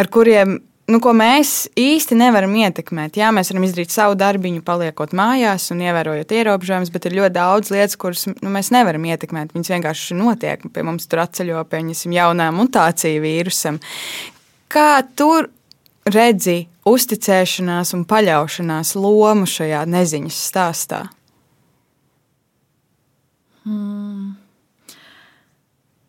[0.00, 0.58] ar kuriem
[0.90, 3.18] nu, mēs īsti nevaram ietekmēt.
[3.20, 7.70] Jā, mēs varam izdarīt savu darbiņu, paliekot mājās un ievērojot ierobežojumus, bet ir ļoti daudz
[7.74, 9.54] lietas, kuras nu, mēs nevaram ietekmēt.
[9.54, 10.66] Viņas vienkārši notiek.
[10.74, 11.84] Pie mums tur atceļo pie
[12.16, 13.80] jaunā mutācija vīrusam.
[14.70, 15.50] Kā tur
[16.10, 21.04] redzi uzticēšanās un paļaušanās lomu šajā neziņas stāstā?
[23.66, 24.32] Hmm.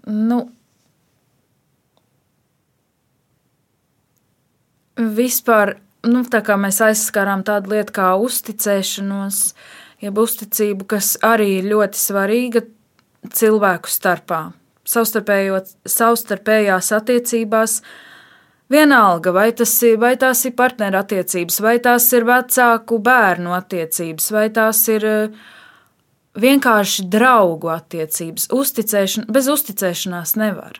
[0.07, 0.37] Nu,
[5.17, 5.75] vispār,
[6.07, 9.43] nu, tā kā mēs aizskārām tādu lietu kā uzticēšanos,
[10.01, 12.65] jeb uzticību, kas arī ir ļoti svarīga
[13.29, 14.41] cilvēku starpā.
[14.91, 17.77] Savstarpējās attiecībās,
[18.71, 24.81] vienalga, vai, ir, vai tās ir partnerattiecības, vai tās ir vecāku bērnu attiecības, vai tās
[24.91, 25.43] ir uh,
[26.39, 28.49] vienkārši draugu attiecības.
[28.55, 30.79] Uzticēšana, bez uzticēšanās nevar.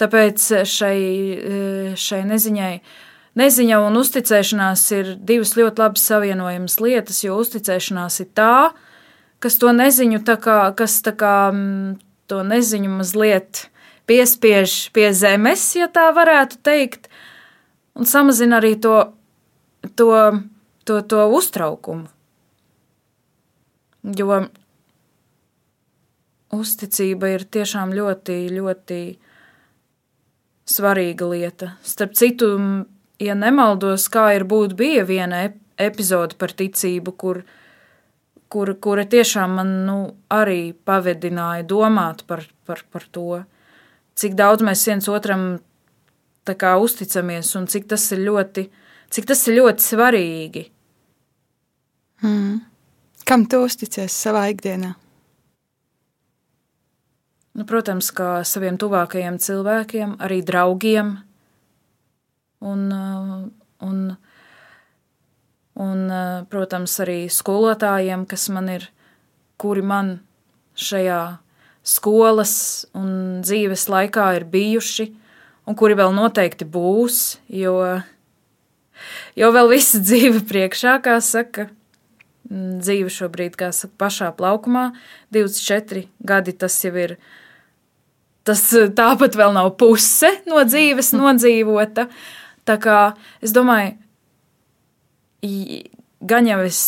[0.00, 0.98] Tāpēc šai,
[2.00, 2.72] šai neziņai,
[3.38, 8.56] neziņa un uzticēšanās ir divas ļoti labi savienojamas lietas, jo uzticēšanās ir tā,
[9.44, 11.36] kas to neziņu, kā, kas kā,
[12.26, 13.68] to neziņu mazliet
[14.08, 17.08] piespiež pie zemes, ja tā varētu teikt,
[17.94, 18.96] un samazina arī to,
[19.96, 20.10] to,
[20.84, 22.10] to, to uztraukumu.
[24.04, 24.42] Jo
[26.54, 28.98] uzticība ir tiešām ļoti, ļoti
[30.68, 31.74] svarīga lieta.
[31.84, 32.48] Starp citu,
[33.20, 35.44] ja nemaldos, kā ir būt, bija viena
[35.80, 37.42] epizode par ticību, kur,
[38.48, 39.98] kur, kura tiešām man nu,
[40.32, 43.42] arī pavedināja domāt par, par, par to,
[44.18, 45.46] cik daudz mēs viens otram
[46.44, 48.68] kā, uzticamies un cik tas ir ļoti,
[49.10, 50.66] cik tas ir ļoti svarīgi.
[52.24, 52.60] Mm.
[53.24, 54.94] Kam tu uzticies savā ikdienā?
[57.54, 61.16] Nu, protams, kā saviem tuvākajiem cilvēkiem, arī draugiem.
[62.64, 63.44] Un, uh,
[63.84, 64.00] un,
[65.78, 68.88] un, uh, protams, arī skolotājiem, kas man ir,
[69.60, 70.16] kuri man
[70.74, 71.20] šajā
[71.86, 72.56] skolas
[72.96, 75.08] un dzīves laikā ir bijuši,
[75.68, 77.22] un kuri vēl noteikti būs,
[77.54, 77.76] jo,
[79.38, 81.68] jo vēl visa dzīve priekšā, kā saka,
[82.52, 84.90] Mm, dzīve šobrīd, kā saka, pašā plaukumā.
[85.32, 87.16] 24 gadi tas jau ir.
[88.44, 88.62] Tas
[88.96, 92.08] tāpat vēl nav puse no dzīves nodzīvota.
[92.64, 92.98] Tā kā
[93.44, 93.96] es domāju,
[96.24, 96.80] gan jau es,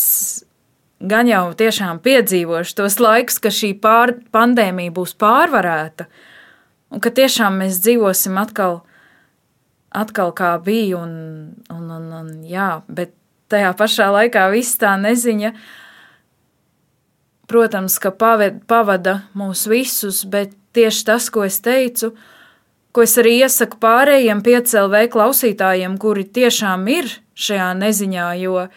[0.99, 6.07] gan jau tiešām piedzīvošu tos laikus, ka šī pār, pandēmija būs pārvarēta,
[6.93, 8.81] un ka tiešām mēs dzīvosim atkal,
[9.93, 11.13] atkal kā bija, un,
[11.73, 13.13] un, un, un jā, bet
[13.51, 15.53] tajā pašā laikā viss tā neziņa,
[17.47, 22.13] protams, ka pavada mūs visus, bet tieši tas, ko es teicu,
[22.93, 28.67] ko es arī iesaku pārējiem piecēlvē klausītājiem, kuri tiešām ir šajā neziņā, jo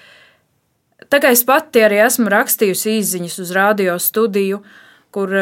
[1.13, 4.61] tā kā es pati arī esmu rakstījusi īziņas uz radio studiju,
[5.15, 5.37] kur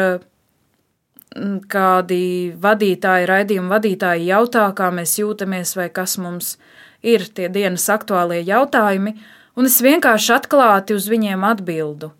[1.69, 2.21] kādi
[2.57, 6.55] vadītāji, raidījuma vadītāji jautā, kā mēs jūtamies vai kas mums
[7.05, 9.13] ir tie dienas aktuālie jautājumi,
[9.55, 12.11] un es vienkārši atklāti uz viņiem atbildu.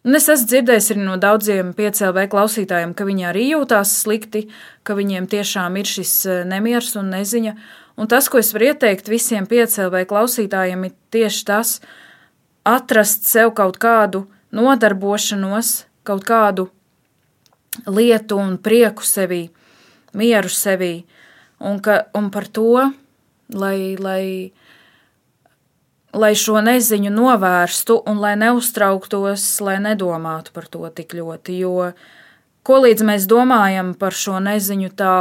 [0.00, 4.46] Un es esmu dzirdējis arī no daudziem piecēlē klausītājiem, ka viņi arī jūtās slikti,
[4.80, 7.52] ka viņiem tiešām ir šis e, nemieris un neziņa.
[8.00, 11.74] Un tas, ko es varu ieteikt visiem piecēlē klausītājiem, ir tieši tas,
[12.64, 14.24] atrast sev kaut kādu
[14.56, 15.74] nodarbošanos,
[16.08, 16.70] kaut kādu
[17.84, 19.50] lietu un prieku sevī,
[20.16, 20.94] mieru sevī,
[21.60, 22.88] un, ka, un par to,
[23.52, 24.24] lai, lai
[26.16, 31.58] lai šo neziņu novērstu un lai neuztrauktos, lai nedomātu par to tik ļoti.
[31.62, 31.92] Jo
[32.66, 35.14] ko līdz mēs domājam par šo neziņu, tā,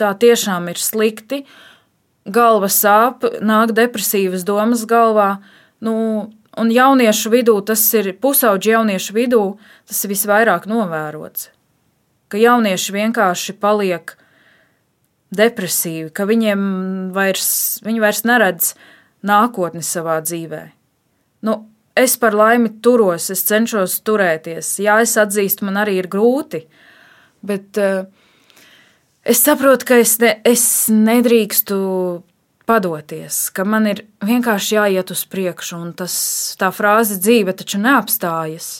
[0.00, 1.44] tā tiešām ir slikti.
[2.24, 5.44] Galva sāp, nāk depresīvas domas galvā.
[5.84, 5.94] Nu,
[6.56, 9.42] un jauniešu vidū, tas ir pusauģi jauniešu vidū,
[9.88, 11.50] tas ir visvairāk novērots.
[12.32, 14.16] Ka jaunieši vienkārši paliek
[15.34, 16.64] depresīvi, ka viņiem
[17.12, 18.72] vairs, viņi vairs neredz
[19.24, 20.64] nākotni savā dzīvē.
[21.44, 21.56] Nu,
[21.96, 24.76] es par laimi turos, es cenšos turēties.
[24.84, 26.64] Jā, es atzīstu, man arī ir grūti,
[27.44, 28.06] bet uh,
[29.24, 31.76] es saprotu, ka es, ne, es nedrīkstu
[32.68, 36.16] padoties, ka man ir vienkārši jāiet uz priekšu, un tas,
[36.60, 38.72] tā frāze dzīve taču neapstājas.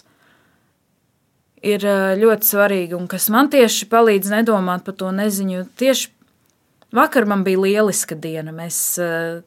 [1.64, 5.64] Ir uh, ļoti svarīgi, un kas man tieši palīdz nedomāt par to neziņu.
[5.80, 6.10] Tieši
[6.94, 8.52] vakar man bija lieliska diena.
[8.52, 9.40] Mēs uh,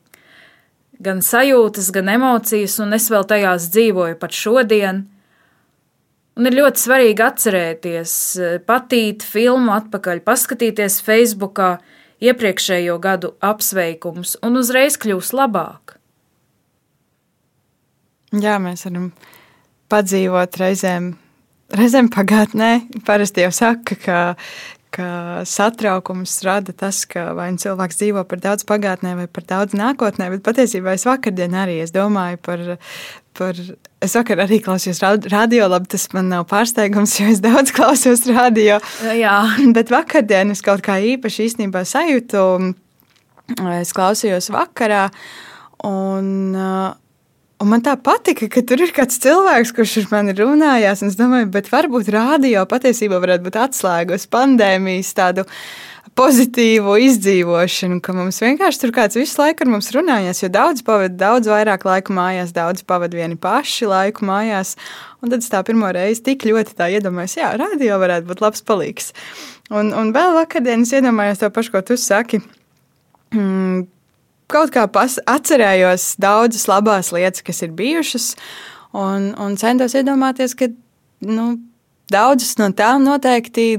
[1.04, 5.06] gan sajūtas, gan emocijas, un es vēl tajās dzīvoju pat šodien.
[6.38, 8.12] Un ir ļoti svarīgi atcerēties,
[8.70, 11.78] patīt filmu atpakaļ, paskatīties Facebookā
[12.22, 15.98] iepriekšējo gadu apsveikumus un uzreiz kļūst labāk.
[18.38, 19.12] Jā, mēs varam
[19.90, 21.14] padzīvot reizēm,
[21.74, 22.72] reizēm pagātnē.
[23.08, 24.20] Parasti jau saka, ka,
[24.94, 29.76] ka satraukums rada tas, ka vai nu cilvēks dzīvo par daudz pagātnē vai par daudz
[29.78, 32.64] nākotnē, bet patiesībā es vakardien arī es domāju par,
[33.38, 33.60] par
[34.04, 38.80] es vakar arī klausījos radio, labi, tas man nav pārsteigums, jo es daudz klausos radio.
[39.18, 39.40] Jā.
[39.78, 42.46] Bet vakardien es kaut kā īpaši īstenībā sajūtu,
[43.78, 45.08] es klausījos vakarā
[45.88, 46.64] un
[47.58, 51.02] Un man tā patika, ka tur ir kāds cilvēks, kurš ar mani runājās.
[51.08, 55.48] Es domāju, bet varbūt rādio patiesībā varētu būt atslēga uz pandēmijas tādu
[56.18, 61.18] pozitīvu izdzīvošanu, ka mums vienkārši tur kāds visu laiku ar mums runājās, jo daudz pavadīja
[61.18, 64.76] daudz vairāk laika mājās, daudz pavadīja vieni paši laiku mājās.
[65.22, 68.66] Un tad es tā pirmo reizi tik ļoti tā iedomājos, jā, radio varētu būt labs
[68.70, 69.12] palīgs.
[69.74, 72.42] Un, un vēl vakardienas iedomājos to pašu, ko tu saki.
[73.34, 73.88] Mm,
[74.52, 78.32] kaut kā atcerējos daudzas labās lietas, kas ir bijušas,
[78.98, 80.70] un, un centos iedomāties, ka
[81.28, 81.50] nu,
[82.14, 83.70] daudzas no tām noteikti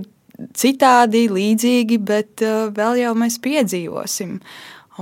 [0.59, 4.39] citādi, līdzīgi, bet uh, vēl jau mēs piedzīvosim.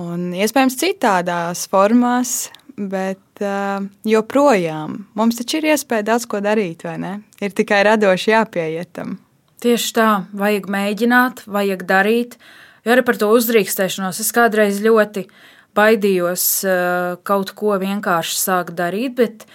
[0.01, 6.97] Un iespējams citādās formās, bet uh, joprojām mums taču ir iespēja daudz ko darīt, vai
[7.03, 7.15] ne?
[7.41, 9.19] Ir tikai radoši jāpieiet tam.
[9.65, 12.37] Tieši tā, vajag mēģināt, vajag darīt.
[12.85, 15.39] Jo arī par to uzdrīkstēšanos es kādreiz ļoti uh,
[15.77, 19.47] baidījos eh, kaut ko vienkārši sākt darīt, bet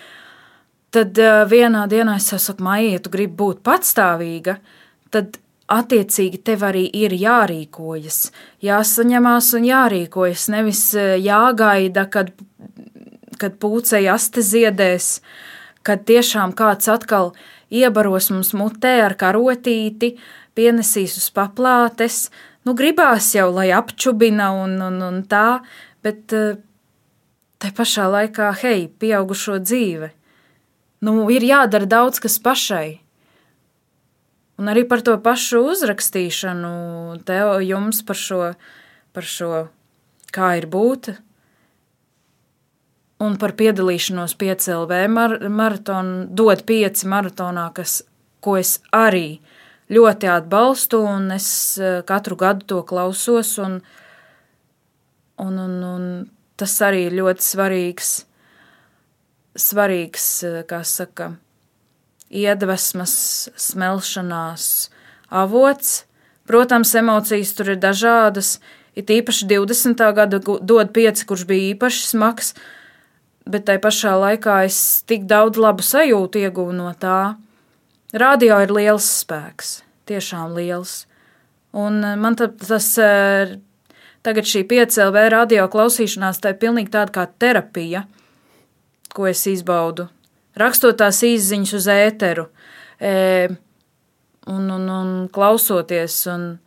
[0.94, 4.58] tad eh, vienā dienā es saku, Maija, ja tu gribi būt patstāvīga,
[5.14, 5.40] tad
[5.72, 8.20] attiecīgi tev arī ir jārīkojas,
[8.66, 12.34] jāsaņemās un jārīkojas, nevis eh, jāgaida, kad,
[13.42, 15.18] kad pūcei aste ziedēs,
[15.88, 17.34] kad tiešām kāds atkal
[17.72, 20.16] iebaros mums mutē ar karotīti,
[20.58, 22.26] pienesīs uz paplātes,
[22.68, 25.62] nu gribās jau, lai apčubina un, un, un tā,
[26.06, 26.60] bet eh,
[27.62, 30.12] tai pašā laikā, hei, pieaugušo dzīve.
[31.02, 33.00] Nu, ir jādara daudz kas pašai.
[34.62, 36.72] Un arī par to pašu uzrakstīšanu,
[37.26, 38.42] tev, jums par šo,
[39.16, 39.52] par šo,
[40.30, 41.16] kā ir būt,
[43.22, 48.04] un par piedalīšanos PCLV mar maratonu, dod pieci maratonā, kas,
[48.42, 49.42] ko es arī
[49.92, 51.50] ļoti atbalstu, un es
[51.82, 53.80] eh, katru gadu to klausos, un,
[55.42, 56.04] Un, un, un
[56.60, 58.12] tas arī ir ļoti svarīgs,
[59.58, 60.28] svarīgs
[60.70, 61.32] kā saka,
[62.30, 63.14] iedvesmas,
[63.60, 64.68] smelšanās
[65.32, 66.04] avots.
[66.48, 68.60] Protams, emocijas tur ir dažādas.
[68.96, 70.02] It īpaši 20.
[70.16, 72.54] gada dod pieci, kurš bija īpaši smags,
[73.48, 77.38] bet tai pašā laikā es tik daudz labu sajūtu ieguvu no tā.
[78.12, 79.80] Radio ir liels spēks,
[80.12, 81.06] tiešām liels.
[81.72, 82.90] Un man tas
[84.26, 88.06] tagad šī piecēlē radio klausīšanās, tā ir pilnīgi tāda kā terapija,
[89.16, 90.08] ko es izbaudu.
[90.60, 92.48] Rakstot tās īziņas uz ēteru
[94.48, 96.60] un, un, un klausoties, un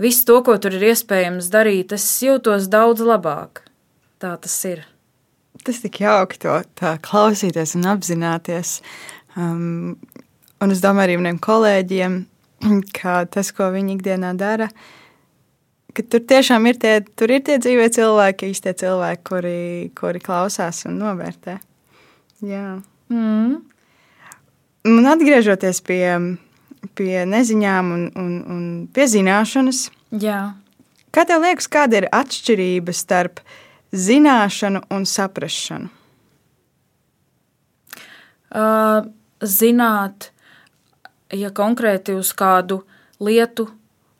[0.00, 3.64] visu to, ko tur ir iespējams darīt, es jūtos daudz labāk.
[4.20, 4.84] Tā tas ir.
[5.64, 6.56] Tas tik jauki to
[7.04, 8.78] klausīties un apzināties.
[9.36, 9.96] Um,
[10.60, 12.16] un es domāju arī maniem kolēģiem,
[12.98, 14.70] ka tas, ko viņi ikdienā dara,
[15.94, 19.58] ka tur tiešām ir tie, tur ir tie dzīvie cilvēki, īstie cilvēki, kuri,
[19.98, 21.58] kuri klausās un novērtē.
[22.46, 22.80] Jā.
[23.12, 23.60] Mm.
[24.88, 26.04] Un atgriežoties pie,
[26.96, 29.88] pie neziņām un, un, un pie zināšanas,
[30.22, 30.54] Jā.
[31.12, 33.42] kā tev liekas, kāda ir atšķirība starp
[33.92, 35.90] zināšanu un saprāšanu?
[38.50, 39.04] Uh,
[39.46, 40.30] zināt,
[41.30, 42.80] ja konkrēti uz kādu
[43.22, 43.68] lietu,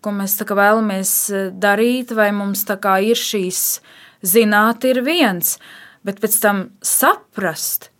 [0.04, 3.80] ko mēs vēlamies e, darīt, vai mums ir šīs
[4.22, 5.58] zināt, ir viens,
[6.04, 7.90] bet pēc tam saprast,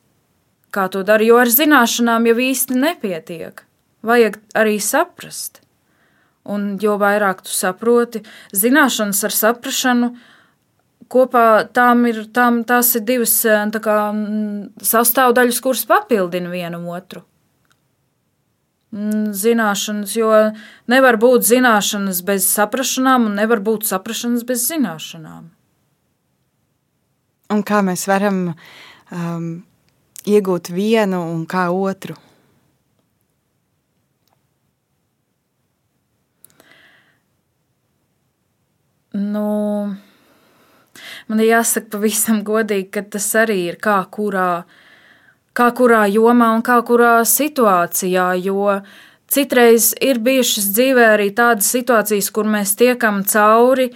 [0.71, 3.65] kā to dara, jo ar zināšanām jau īsti nepietiek.
[4.03, 5.61] Vajag arī saprast.
[6.45, 8.23] Un jo vairāk tu saproti,
[8.57, 10.15] zināšanas ar saprāšanu
[11.11, 13.99] kopā tām ir, tām, tās ir divas e, kā,
[14.93, 17.27] sastāvdaļas, kuras papildina vienu otru.
[18.91, 20.31] Mm, zināšanas, jo
[20.91, 25.45] nevar būt zināšanas bez saprašanām, un nevar būt saprašanas bez zināšanām.
[27.55, 29.47] Un kā mēs varam um,
[30.27, 32.19] iegūt vienu un kā otru?
[39.15, 39.47] Nu,
[41.31, 44.79] man ir jāsaka pavisam godīgi, ka tas arī ir kā kurā uh,
[45.61, 48.79] kā kurā jomā un kā kurā situācijā, jo
[49.31, 53.91] citreiz ir bijušas dzīvē arī tādas situācijas, kur mēs tiekam cauri.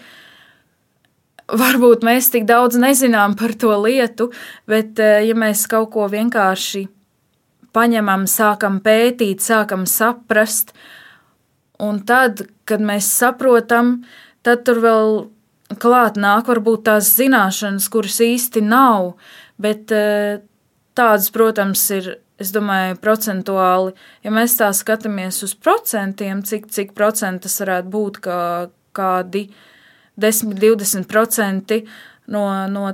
[1.45, 4.31] Varbūt mēs tik daudz nezinām par to lietu,
[4.69, 6.87] bet eh, ja mēs kaut ko vienkārši
[7.75, 10.73] paņemam, sākam pētīt, sākam saprast,
[11.83, 13.99] un tad, kad mēs saprotam,
[14.47, 15.15] tad tur vēl
[15.81, 19.15] klāt nāk varbūt tās zināšanas, kuras īsti nav,
[19.61, 20.41] bet eh,
[20.95, 27.49] Tādas, protams, ir, es domāju, procentuāli, ja mēs tā skatāmies uz procentiem, cik, cik procenti
[27.49, 28.41] tas varētu būt, kā
[28.95, 29.49] kādi
[30.21, 31.81] 10, 20%
[32.31, 32.85] no, no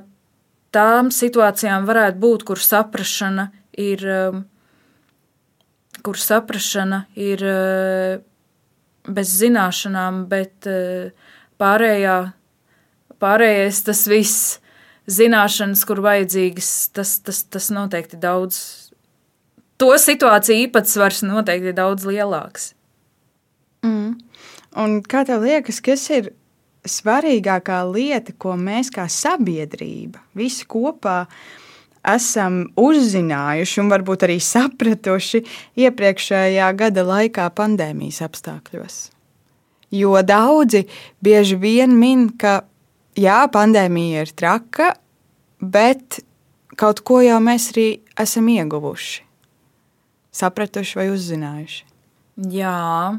[0.75, 4.43] tām situācijām varētu būt, kur saprašana ir, um,
[6.07, 8.17] kur saprašana ir uh,
[9.11, 11.13] bez zināšanām, bet uh,
[11.61, 12.19] pārējā,
[13.21, 14.59] pārējais tas viss
[15.11, 18.61] zināšanas, kur vajadzīgas, tas, tas, tas noteikti daudz.
[19.81, 22.73] To situāciju īpatsvars noteikti ir daudz lielāks.
[23.87, 24.19] Mm.
[24.81, 26.31] Un kā tev liekas, kas ir
[26.87, 31.25] svarīgākā lieta, ko mēs kā sabiedrība visi kopā
[32.07, 35.43] esam uzzinājuši un varbūt arī sapratuši
[35.85, 39.01] iepriekšējā gada laikā pandēmijas apstākļos?
[39.91, 40.85] Jo daudzi
[41.21, 42.61] bieži vien min, ka
[43.19, 44.93] jā, pandēmija ir traka,
[45.61, 46.21] bet
[46.81, 47.89] kaut ko jau mēs arī
[48.21, 49.23] esam ieguvuši,
[50.41, 51.83] sapratuši vai uzzinājuši.
[52.51, 53.19] Jā,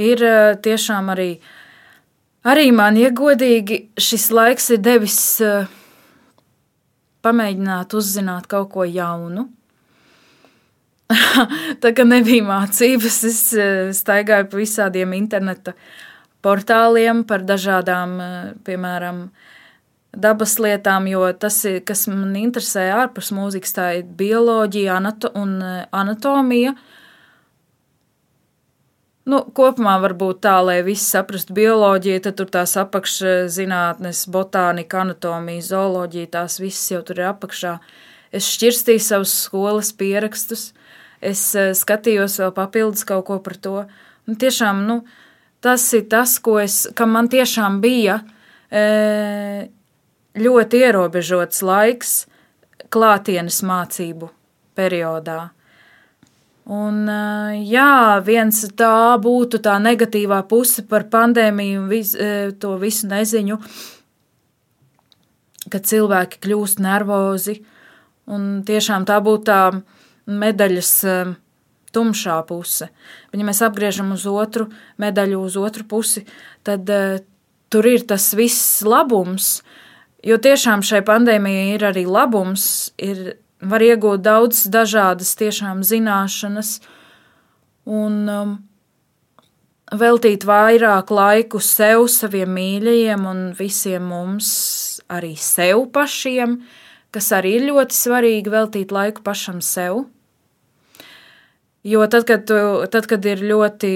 [0.00, 1.30] ir eh, tiešām arī,
[2.48, 5.68] arī man iegodīgi šis laiks ir devis eh,
[7.24, 9.48] pamēģināt uzzināt kaut ko jaunu.
[11.82, 15.74] Tā kā nebija mācības, es eh, staigāju pa visādiem interneta
[16.44, 18.18] portāliem par dažādām,
[18.64, 19.24] piemēram,
[20.16, 25.84] dabas lietām, jo tas, kas man interesē ārpus mūzikas, tā ir bioloģija anato un eh,
[25.92, 26.74] anatomija.
[29.30, 36.32] Nu, kopumā varbūt tā, lai visi saprastu bioloģiju, tad tur tās apakšzinātnes, botānika, anatomija, zooloģija,
[36.34, 37.76] tās visas jau tur ir apakšā.
[38.34, 40.70] Es šķirstīju savus skolas pierakstus,
[41.22, 43.84] es eh, skatījos vēl papildus kaut ko par to.
[44.26, 45.02] Un tiešām, nu,
[45.60, 48.20] tas ir tas, es, kam man tiešām bija.
[48.70, 49.68] E,
[50.40, 52.12] ļoti ierobežots laiks
[52.90, 54.30] klātienes mācību
[54.78, 55.50] periodā.
[56.70, 57.02] Un,
[57.66, 62.12] jā, viens tā būtu tā negatīvā puse par pandēmiju un vis,
[62.62, 63.56] to visu neziņu,
[65.72, 67.56] ka cilvēki kļūst nervozi.
[68.30, 69.62] Un tiešām tā būtu tā
[70.30, 70.92] medaļas
[71.94, 72.90] tumšā puse.
[73.30, 74.68] Bet, ja mēs apgriežam uz otru
[75.00, 76.24] medaļu, uz otru pusi,
[76.66, 76.90] tad
[77.70, 79.78] tur ir tas viss labums, uh,
[80.20, 82.64] Jo tiešām šai pandēmijai ir arī labums,
[83.00, 86.74] ir, var iegūt daudz dažādas tiešām zināšanas,
[87.88, 88.52] un um,
[89.96, 94.50] veltīt vairāk laiku sev, saviem mīļajiem un visiem mums,
[95.08, 96.58] arī sev pašiem,
[97.16, 100.04] kas arī ir ļoti svarīgi veltīt laiku pašam sev.
[101.84, 102.56] Jo tad, kad, tu,
[102.92, 103.92] tad, kad ir ļoti,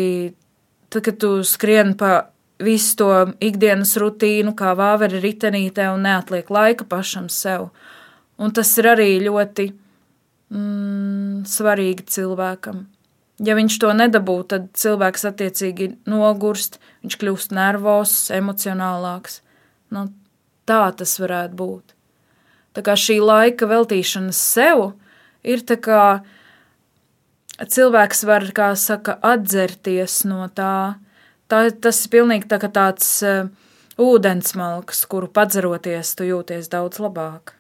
[0.89, 2.31] tad, kad tu skrien pa
[2.65, 3.11] visu to
[3.45, 7.69] ikdienas rutīnu, kā vāveri ritenītē, un neatliek laika pašam sev.
[8.41, 9.69] Un tas ir arī ļoti
[10.55, 12.85] mm, svarīgi cilvēkam.
[13.45, 19.41] Ja viņš to nedabū, tad cilvēks attiecīgi nogurst, viņš kļūst nervozs, emocionālāks.
[19.95, 20.07] Nu,
[20.69, 21.95] tā tas varētu būt.
[22.75, 24.93] Tā kā šī laika veltīšana sev
[25.47, 26.05] ir tā kā
[27.59, 30.97] cilvēks var, kā saka, atzerties no tā.
[31.49, 33.47] tā tas ir pilnīgi tā tāds uh,
[34.01, 37.55] ūdensmalks, kuru padzeroties, tu jūties daudz labāk.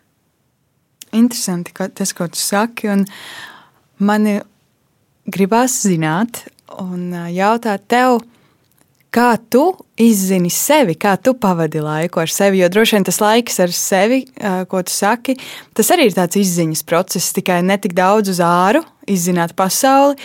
[1.14, 3.04] Interesanti, ka tas, ko tu saki, un
[4.02, 4.40] mani
[5.30, 6.42] gribās zināt
[6.80, 8.18] un jautāt tev,
[9.14, 9.68] kā tu
[10.00, 12.58] izzini sevi, kā tu pavadi laiku ar sevi.
[12.64, 14.24] Jo droši vien tas laiks ar sevi,
[14.66, 15.36] ko tu saki,
[15.76, 20.16] tas arī ir tāds izziņas process, tikai ne tik daudz uz āru, izzināt pasauli,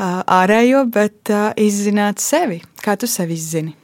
[0.00, 2.60] ārējo, bet izzināt sevi.
[2.80, 3.74] Kā tu sevi izzini?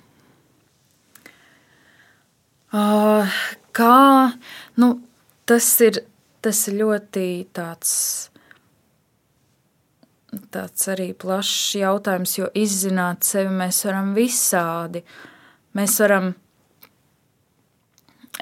[2.76, 3.36] Uh,
[3.76, 4.32] kā,
[4.80, 4.88] nu,
[5.48, 6.00] tas ir,
[6.44, 7.26] tas ir ļoti
[7.56, 7.92] tāds
[10.52, 15.02] tāds arī plašs jautājums, jo izzināt sevi mēs varam visādi.
[15.76, 16.32] Mēs varam,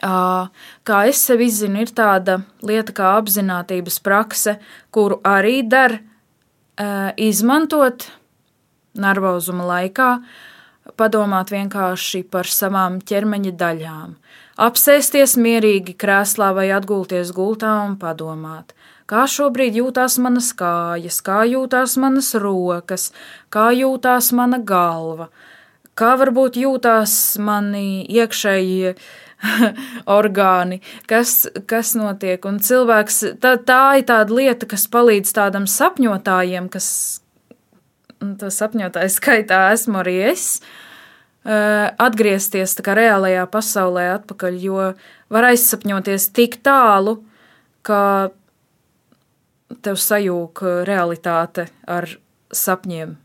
[0.05, 4.59] kā es sevi izzinu, ir tāda lieta kā apziņotības prakse,
[4.93, 5.99] kuru arī der
[7.17, 8.09] izmantot
[8.95, 10.11] nervozuma laikā,
[11.01, 14.17] padomāt vienkārši par savām ķermeņa daļām.
[14.65, 18.75] Apsēsties mierīgi krēslā vai atgulties gultā un padomāt–
[19.11, 23.11] kā šobrīd jūtās manas kājas, kā jūtās manas rokas,
[23.53, 25.29] kā jūtās mana galva,
[25.99, 28.95] kā varbūt jūtās mani iekšējie
[30.19, 30.81] orgāni,
[31.11, 32.45] kas, kas notiek.
[32.49, 36.89] Un cilvēks, tā, tā ir tāda lieta, kas palīdz tādam sapņotājiem, kas
[38.41, 40.47] to sapņotāju skaitā esmu arī es,
[41.45, 44.87] atgriezties kā reālajā pasaulē atpakaļ, jo
[45.35, 47.19] var aizsapņoties tik tālu,
[47.85, 48.33] ka
[49.85, 52.09] tev sajūg uh, realitāte ar
[52.55, 53.17] sapņiem.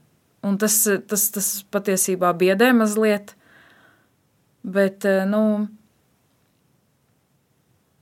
[0.47, 0.75] Un tas,
[1.07, 3.35] tas, tas patiesībā biedē mazliet,
[4.63, 5.43] bet, uh, nu,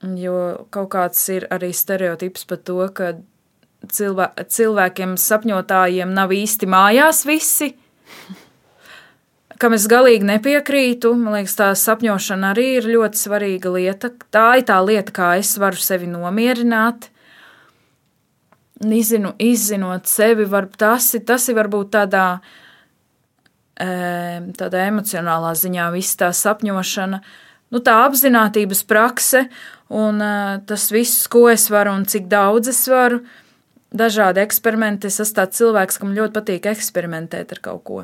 [0.03, 3.15] jo kaut kāds ir arī stereotips par to, ka
[3.93, 7.71] cilvē, cilvēkiem, sapņotājiem nav īsti mājās visi,
[9.57, 11.13] kam es galīgi nepiekrītu.
[11.17, 14.13] Man liekas, tā sapņošana arī ir ļoti svarīga lieta.
[14.33, 17.09] Tā ir tā lieta, kā es varu sevi nomierināt
[18.85, 22.25] izzinu, izzinot sevi, var, tas, tas ir varbūt tādā,
[23.77, 27.21] tādā emocionālā ziņā, viss tā sapņošana,
[27.73, 29.47] nu, tā apziņotības prakse
[29.87, 30.21] un
[30.67, 33.21] tas viss, ko es varu un cik daudz es varu.
[33.87, 35.07] Dažādi eksperimenti.
[35.07, 38.01] Es esmu tāds cilvēks, kam ļoti patīk eksperimentēt ar kaut ko.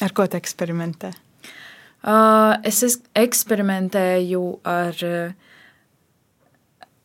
[0.00, 1.12] Ar ko tu eksperimentē?
[2.04, 2.80] Uh, es
[3.16, 5.52] eksperimentēju ar uh,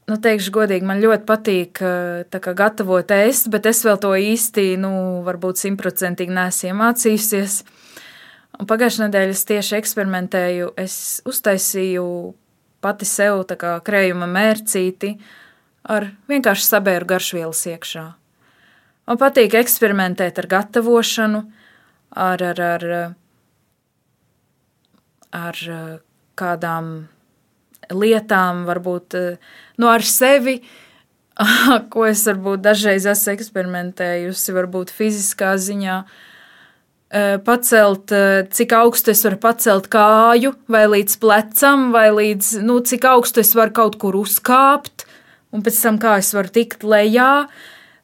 [0.10, 4.92] nu, teikšu godīgi, man ļoti patīk kā, gatavot ēst, bet es vēl to īsti, nu,
[5.28, 7.60] varbūt simtprocentīgi neesmu iemācījusies.
[7.64, 7.79] Un
[8.58, 10.96] pagājušajā nedēļā es tieši eksperimentēju, es
[11.30, 12.06] uztaisīju
[12.84, 15.14] pati sev kā krējuma mērcīti
[15.90, 18.06] ar vienkārši sabēru garšvielas iekšā.
[19.10, 21.40] Man patīk eksperimentēt ar gatavošanu,
[22.14, 22.86] ar, ar, ar,
[25.34, 25.64] ar
[26.38, 26.92] kādām
[27.90, 29.18] lietām, varbūt
[29.82, 30.60] nu, ar sevi,
[31.94, 36.04] ko es varbūt dažreiz esmu eksperimentējusi, varbūt fiziskā ziņā.
[37.10, 38.12] Pacelt,
[38.54, 43.56] cik augstu es varu pacelt kāju, vai līdz plecam, vai līdz, nu, cik augstu es
[43.58, 45.08] varu kaut kur uzkāpt,
[45.50, 47.48] un pēc tam kā es varu tikt lejā.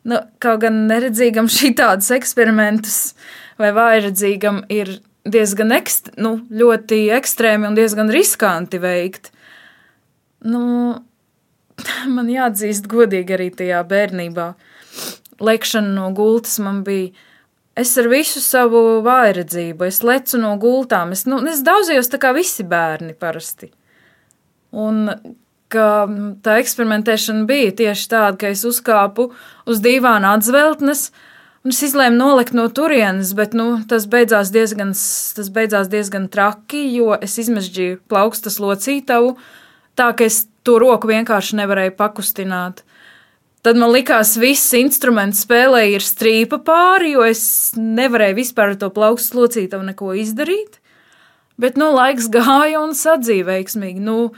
[0.09, 3.13] Nu, kaut gan neredzīgam šī tādas eksperimentus
[3.61, 9.31] vai vājredzīgam ir diezgan ekst, nu, ļoti ekstrēmi un diezgan riskanti veikt.
[10.45, 10.65] Nu,
[12.17, 14.49] man jāatzīst, godīgi arī tajā bērnībā.
[15.45, 17.13] Lekšana no gultas man bija.
[17.75, 21.11] Es ar visu savu vājredzību, es lecu no gultām.
[21.11, 23.67] Es, nu, es daudzījos tā kā visi bērni parasti.
[24.75, 25.09] Un
[25.75, 29.29] tā eksperimentēšana bija tieši tāda, ka es uzkāpu
[29.67, 31.09] uz dīvāna atzveltnes,
[31.65, 36.85] un es izlēmu nolikt no turienes, bet nu, tas, beidzās diezgan, tas beidzās diezgan traki,
[36.95, 39.35] jo es izmežģīju plaukstas locītavu,
[39.99, 42.85] tā ka es to roku vienkārši nevarēju pakustināt.
[43.65, 48.81] Tad man likās, ka viss instruments spēlē ir strīpa pāri, jo es nevarēju vispār ar
[48.83, 50.77] to plaukstu locītavu neko izdarīt.
[51.57, 54.03] Bet nu, laiks gāja un sadzīja veiksmīgi.
[54.05, 54.35] Nu,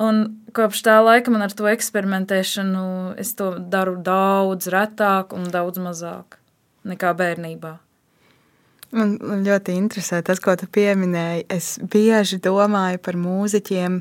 [0.00, 0.22] un
[0.56, 2.86] kopš tā laika man ar to eksperimentēšanu
[3.20, 6.38] es to daru daudz retāk un daudz mazāk
[6.88, 7.74] nekā bērnībā.
[8.94, 11.44] Man ļoti interesē tas, ko tu pieminēji.
[11.50, 14.00] Es bieži domāju par mūziķiem,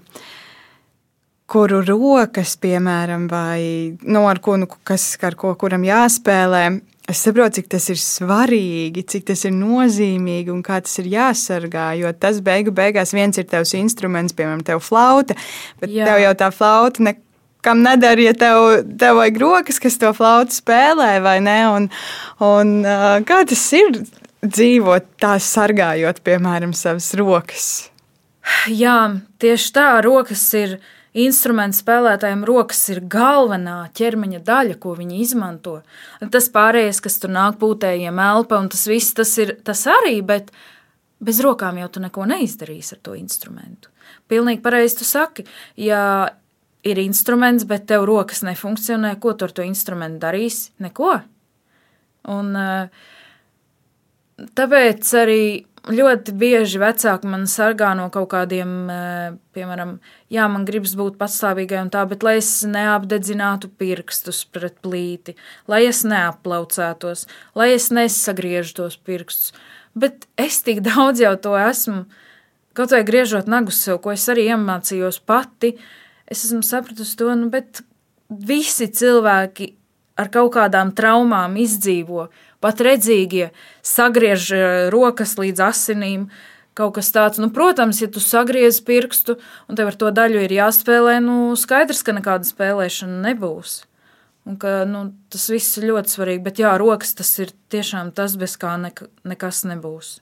[1.49, 6.63] kuru rokas, piemēram, vai nu, ar ko, nu, kas, ar ko kuram jāspēlē.
[7.11, 11.89] Es saprotu, cik tas ir svarīgi, cik tas ir nozīmīgi un kā tas ir jāsargā.
[11.99, 15.35] Jo tas beigu beigās viens ir tavs instruments, piemēram, tev flauta,
[15.83, 16.07] bet Jā.
[16.07, 17.17] tev jau tā flauta ne,
[17.63, 21.59] kam nedara, ja tev, tev vajag rokas, kas to flautu spēlē, vai ne?
[21.75, 21.89] Un,
[22.43, 22.73] un,
[23.27, 23.99] kā tas ir
[24.43, 27.67] dzīvot tā, sargājot, piemēram, savas rokas.
[28.67, 28.97] Jā,
[29.43, 30.79] tieši tā, rokas ir
[31.13, 35.79] instruments spēlētājiem, rokas ir galvenā ķermeņa daļa, ko viņi izmanto.
[36.33, 40.51] Tas pārējais, kas tur nāk pūtējiem elpa, un tas viss, tas ir tas arī, bet
[41.23, 43.91] bez rokām jau tu neko neizdarīsi ar to instrumentu.
[44.31, 45.45] Pilnīgi pareizi tu saki,
[45.79, 46.03] ja
[46.83, 50.73] ir instruments, bet tev rokas nefunkcionē, ko tu ar to instrumentu darīsi?
[50.83, 51.15] Neko.
[52.33, 53.03] Un uh,
[54.33, 55.43] Tāpēc arī
[55.91, 59.99] ļoti bieži vecāki man sargā no kaut kādiem, eh, piemēram,
[60.31, 65.35] jā, man gribas būt patstāvīgai un tā, bet lai es neapdedzinātu pirkstus pret plīti,
[65.67, 69.51] lai es neaplaucētos, lai es nesagriežu tos pirkstus.
[69.95, 72.05] Bet es tik daudz jau to esmu,
[72.73, 75.77] kaut vai griežot nagus sev, ko es arī iemācījos pati,
[76.27, 77.83] es esmu sapratusi to, nu, bet
[78.29, 79.73] visi cilvēki
[80.17, 82.29] ar kaut kādām traumām izdzīvo,
[82.63, 83.51] pat redzīgie
[83.85, 86.27] sagriež eh, rokas līdz asinīm.
[86.73, 89.35] Kaut kas tāds, nu, protams, ja tu sagriezi pirkstu
[89.69, 93.83] un tev ar to daļu ir jāspēlē, nu, skaidrs, ka nekāda spēlēšana nebūs.
[94.49, 98.33] Un ka, nu, tas viss ir ļoti svarīgi, bet jā, rokas tas ir tiešām tas,
[98.41, 100.17] bez kā nek nekas nebūs.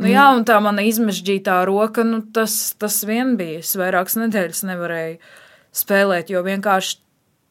[0.00, 3.60] Nu, jā, un tā mana izmežģītā roka, nu, tas, tas vien bija.
[3.60, 5.18] Es vairākas nedēļas nevarēju
[5.76, 6.98] spēlēt, jo vienkārši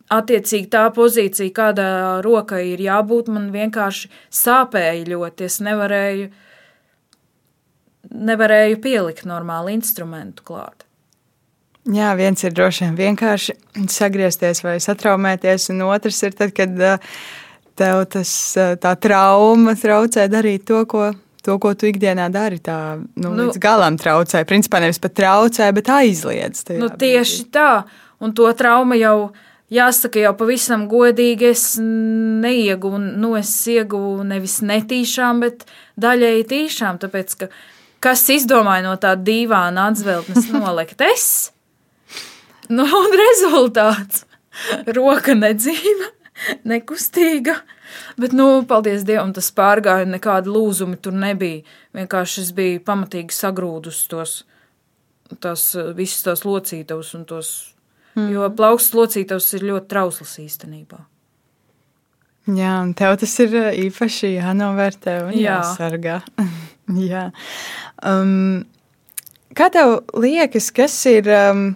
[0.10, 1.89] attiecīgi tā pozīcija, kādā
[2.26, 5.47] rokai ir jābūt, man vienkārši sāpēja ļoti.
[5.47, 6.30] Es nevarēju,
[8.32, 10.86] nevarēju pielikt normālu instrumentu klāt.
[11.89, 13.55] Jā, viens ir droši vien vienkārši
[13.89, 16.76] sagriezties vai satraumēties, un otrs ir tad, kad
[17.80, 18.34] tev tas,
[18.82, 21.07] tā trauma traucē darīt to, ko,
[21.45, 22.60] to, ko tu ikdienā dari.
[22.62, 24.43] Tā nu, nu, līdz galam traucē.
[24.49, 26.66] Principā nevis pat traucē, bet aizliedz.
[26.76, 27.53] Nu, tieši brīdī.
[27.55, 27.72] tā,
[28.20, 34.59] un to trauma jau ir Jāsaka, jau pavisam godīgi, es neieguvu, nu, es ieguvu nevis
[34.65, 35.67] netīšām, bet
[36.01, 37.49] daļēji tīšām, tāpēc, ka
[38.01, 41.28] kas izdomāja no tā dīvāna atzveltnes nolikt es?
[42.70, 44.26] Nu, un rezultāts-
[44.97, 46.09] roka nedzīva,
[46.70, 47.59] nekustīga.
[48.22, 51.63] Bet, nu, paldies Dievam, tas pārgāja, nekāda lūzuma tur nebija.
[51.97, 54.36] Vienkārši es biju pamatīgi sagrūdus tos,
[55.41, 55.63] tos
[55.97, 57.49] visus tos locītavus un tos
[58.18, 58.32] Mm.
[58.34, 61.03] Jo plauksts locītavs ir ļoti trausls īstenībā.
[62.49, 65.60] Jā, un tev tas ir uh, īpaši jānovērtē un Jā.
[65.60, 66.20] jāsargā.
[67.12, 67.28] Jā.
[68.05, 68.64] Um,
[69.57, 71.68] kā tev liekas, kas ir, um,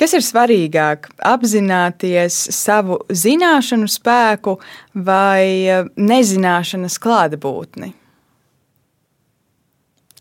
[0.00, 1.08] kas ir svarīgāk?
[1.24, 4.58] Apzināties savu zināšanu spēku
[4.92, 7.94] vai uh, nezināšanas klātbūtni?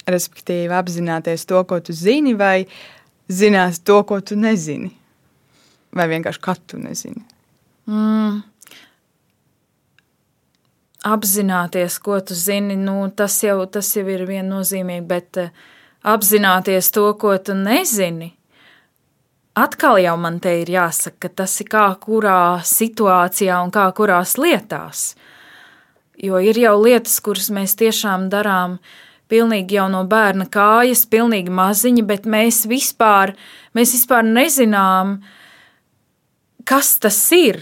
[0.07, 2.61] Respektīvi, apzināties to, ko tu zini, vai
[3.27, 4.93] zināt to, ko tu nezini.
[5.97, 7.23] Vai vienkārši katru nezini?
[7.87, 8.41] Mm.
[11.07, 15.53] Apzināties, ko tu zini, nu, tas, jau, tas jau ir viennozīmīgi, bet uh,
[16.03, 18.33] apzināties to, ko tu nezini,
[19.55, 24.35] atkal jau man te ir jāsaka, ka tas ir kā kurā situācijā un kā kurās
[24.41, 25.09] lietās.
[26.17, 28.79] Jo ir jau lietas, kuras mēs tiešām darām
[29.29, 33.35] pilnīgi jau no bērna kājas, pilnīgi maziņi, bet mēs vispār,
[33.77, 35.36] mēs vispār nezinām, uh,
[36.67, 37.61] kas tas ir.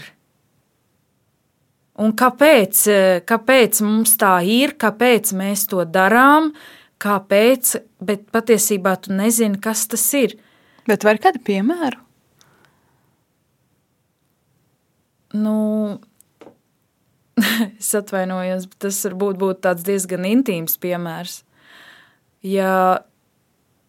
[1.96, 2.82] Un kāpēc,
[3.28, 6.50] kāpēc mums tā ir, kāpēc mēs to darām,
[7.00, 10.36] kāpēc, bet patiesībā tu nezini, kas tas ir.
[10.86, 12.02] Bet var kādu piemēru?
[15.36, 15.56] Nu,
[17.80, 21.40] es atvainojos, bet tas varbūt būtu tāds diezgan intīms piemērs.
[22.46, 23.00] Ja,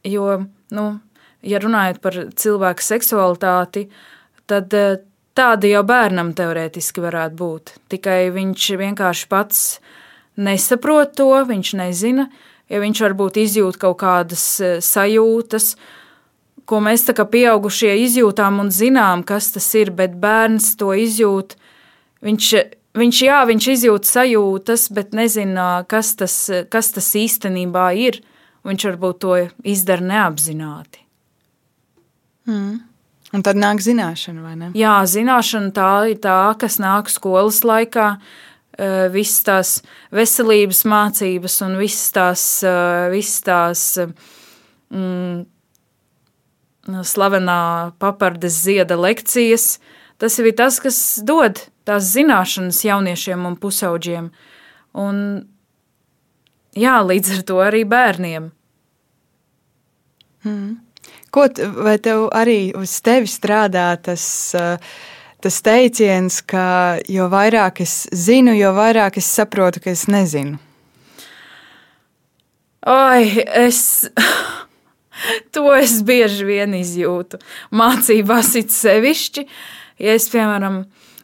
[0.08, 0.30] jo,
[0.74, 0.88] nu,
[1.46, 3.86] ja runājot par cilvēku seksualitāti,
[4.50, 4.74] tad
[5.38, 7.74] Tāda jau bērnam teorētiski varētu būt.
[7.94, 9.60] Tikai viņš vienkārši pats
[10.42, 12.26] nesaprot to, viņš nezina,
[12.70, 15.76] ja viņš varbūt izjūt kaut kādas e, sajūtas,
[16.66, 21.54] ko mēs tā kā pieaugušie izjūtām un zinām, kas tas ir, bet bērns to izjūt.
[22.26, 22.50] Viņš,
[22.98, 26.42] viņš, jā, viņš izjūt sajūtas, bet nezina, kas tas,
[26.74, 28.24] kas tas īstenībā ir.
[28.68, 31.06] Viņš varbūt to izdara neapzināti.
[32.50, 32.87] Mm.
[33.36, 34.70] Un tad nāk zināšana, vai ne?
[34.78, 38.14] Jā, zināšana tā ir tā, kas nāk skolas laikā.
[38.78, 39.70] Eh, visas tās
[40.14, 43.84] veselības mācības un visas tās, eh, visas tās
[44.94, 45.46] mm,
[46.86, 47.60] slavenā
[48.00, 49.80] papardes zieda lekcijas.
[50.22, 54.32] Tas ir tas, kas dod tās zināšanas jauniešiem un pusauģiem.
[54.98, 55.18] Un,
[56.78, 58.52] jā, līdz ar to arī bērniem.
[60.46, 60.87] Mm.
[61.38, 61.46] Ko,
[61.86, 64.24] vai tev arī uz tevi strādā tas,
[65.46, 70.58] tas teiciens, ka jo vairāk es zinu, jo vairāk es saprotu, ka es nezinu?
[72.88, 74.08] Ai, es.
[75.54, 77.40] To es bieži vien izjūtu.
[77.74, 79.44] Mācībās it sevišķi,
[80.06, 80.84] ja es, piemēram,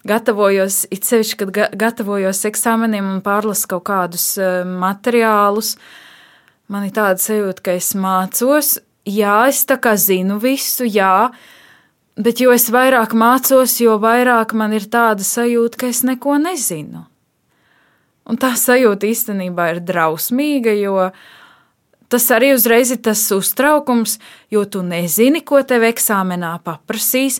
[0.09, 5.75] gatavojos, it sevišķi, kad ga gatavojos eksāmeniem un pārlasu kaut kādus uh, materiālus,
[6.73, 8.79] man ir tāda sajūta, ka es mācos.
[9.09, 11.29] Jā, es tā kā zinu visu, jā,
[12.15, 17.05] bet jo es vairāk mācos, jo vairāk man ir tāda sajūta, ka es neko nezinu.
[18.23, 21.09] Un tā sajūta īstenībā ir drausmīga, jo
[22.13, 24.19] Tas arī uzreiz ir tas uztraukums,
[24.53, 27.39] jo tu nezini, ko tev eksāmenā paprasīs.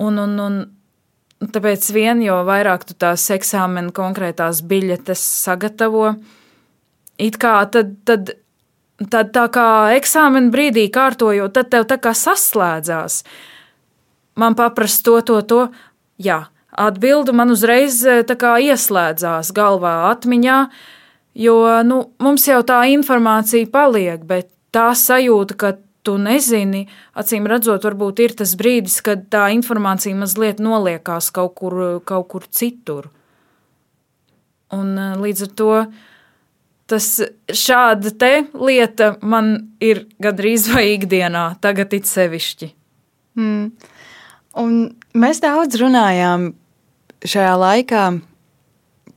[0.00, 6.14] Un, un, un tāpēc vien jo vairāk tu tās eksāmena konkrētās biļetes sagatavo,
[7.20, 8.32] it kā tad, tad,
[9.06, 13.22] tad tā kā eksāmena brīdī kārtojot, tad tev tā kā saslēdzās.
[14.38, 15.60] Man paprasta to, to, to,
[16.22, 16.44] jā,
[16.74, 18.02] atbildu man uzreiz
[18.38, 20.60] kā ieslēdzās galvā, atmiņā.
[21.38, 25.76] Jo nu, mums jau tā informācija paliek, bet tā sajūta, ka
[26.06, 26.86] tu nezini,
[27.18, 32.46] acīm redzot, varbūt ir tas brīdis, kad tā informācija mazliet noliekās kaut kur, kaut kur
[32.50, 33.10] citur.
[34.74, 35.72] Un eh, līdz ar to
[36.88, 37.08] tas
[37.52, 42.72] šāda te lieta man ir gandrīz vai ikdienā, tagad it sevišķi.
[43.38, 43.70] Mm.
[44.58, 44.78] Un
[45.14, 46.50] mēs daudz runājām
[47.28, 48.04] šajā laikā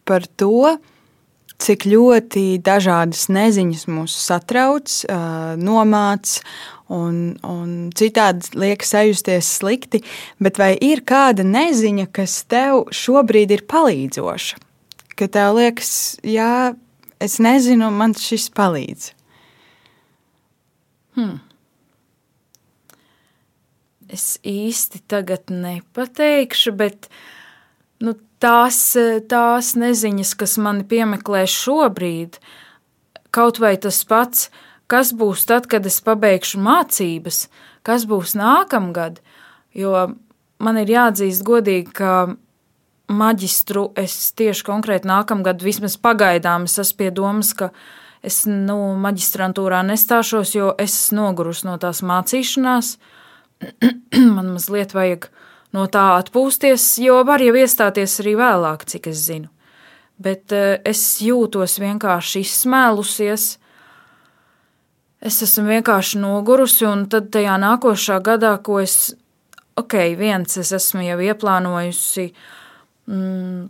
[0.06, 0.76] par to,
[1.62, 4.94] cik ļoti dažādas neziņas mūs satrauc,
[5.62, 6.40] nomāc
[6.92, 10.02] un, un citādi liekas sajusties slikti,
[10.42, 14.62] bet vai ir kāda neziņa, kas tev šobrīd ir palīdzoša?
[15.18, 15.94] Ka tev liekas,
[16.26, 16.74] jā,
[17.22, 19.12] es nezinu, man šis palīdz.
[21.18, 21.40] Hmm.
[24.12, 27.08] Es īsti tagad nepateikšu, bet
[28.04, 28.82] nu, tās,
[29.32, 32.42] tās neziņas, kas mani piemeklē šobrīd,
[33.32, 34.50] kaut vai tas pats,
[34.92, 37.46] kas būs tad, kad es pabeigšu mācības,
[37.88, 39.22] kas būs nākamgad,
[39.72, 39.96] jo
[40.60, 42.36] man ir jāatzīst godīgi, ka
[43.16, 47.72] maģistru es tieši konkrēti nākamgad, vismaz pagaidām, es esmu pie domas, ka
[48.24, 52.96] es nu, maģistrantūrā nestāšos, jo es nogurus no tās mācīšanās.
[54.36, 55.30] man mazliet vajag
[55.76, 59.50] no tā atpūsties, jo var jau iestāties arī vēlāk, cik es zinu.
[60.22, 63.48] Bet eh, es jūtos vienkārši izsmēlusies.
[65.22, 69.14] Es esmu vienkārši nogurusi, un tad tajā nākošā gadā, ko es,
[69.78, 72.32] ok, viens es esmu jau ieplānojusi,
[73.12, 73.68] mm,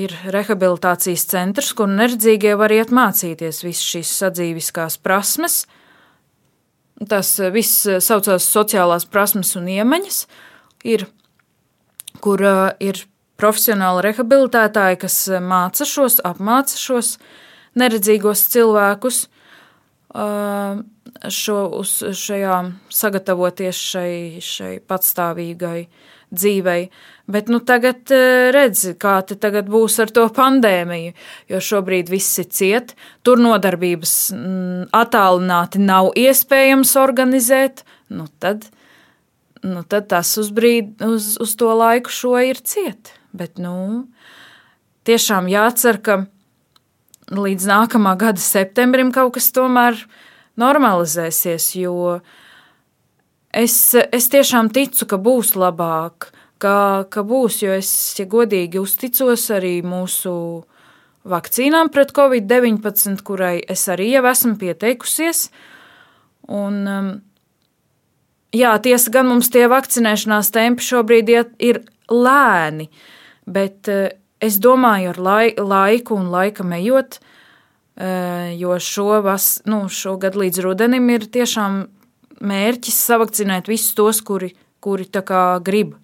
[0.00, 5.64] ir rehabilitācijas centrs, kur neredzīgie var iet mācīties visas šīs sadzīviskās prasmes.
[7.10, 10.24] Tas viss saucās sociālās prasmes un iemaņas.
[10.24, 10.50] Uh,
[10.84, 11.06] ir,
[12.22, 13.04] kur uh, ir
[13.40, 17.16] profesionāli rehabilitētāji, kas uh, māca šos, apmāca šos
[17.80, 19.24] neredzīgos cilvēkus.
[20.14, 20.84] Uh,
[21.32, 22.58] šo, uz šajā
[22.92, 25.88] sagatavoties šai, šai patstāvīgai
[26.34, 26.88] dzīvei.
[27.24, 28.10] Bet nu, tagad
[28.52, 31.14] redzi, kā te tagad būs ar to pandēmiju,
[31.48, 32.92] jo šobrīd viss ir ciet.
[33.24, 37.86] Tur nodarbības mm, attālināti nav iespējams organizēt.
[38.12, 38.68] Nu, tad
[39.64, 43.14] nu, tad tas uz, brīd, uz, uz to laiku šo ir ciet.
[43.34, 44.04] Bet, nu,
[45.08, 46.18] tiešām jācer, ka
[47.32, 49.96] līdz nākamā gada septembrim kaut kas tomēr
[50.60, 52.18] normalizēsies, jo
[53.50, 56.28] es, es tiešām ticu, ka būs labāk,
[56.62, 60.34] ka, ka būs, jo es, ja godīgi uzticos arī mūsu
[61.28, 65.46] vakcīnām pret covid-19, kurai es arī jau esmu pieteikusies,
[66.52, 67.14] un um,
[68.54, 71.32] jā, tiesa gan mums tie vakcinēšanās tempi šobrīd
[71.64, 71.80] ir
[72.12, 72.90] lēni,
[73.46, 77.18] bet eh, es domāju, ar lai, laiku un laika ejot,
[77.96, 81.84] eh, jo šo vas, nu, šogad līdz rudenim ir tiešām
[82.44, 85.94] mērķis savakcinēt visus tos, kuri, kuri tā kā grib.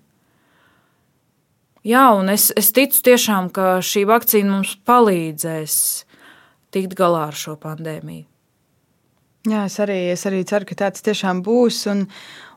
[1.86, 5.76] Jā, un es, es ticu tiešām, ka šī vakcīna mums palīdzēs
[6.74, 8.26] tikt galā ar šo pandēmiju.
[9.48, 11.78] Jā, es arī, es arī ceru, ka tāds tiešām būs.
[11.88, 12.02] Un,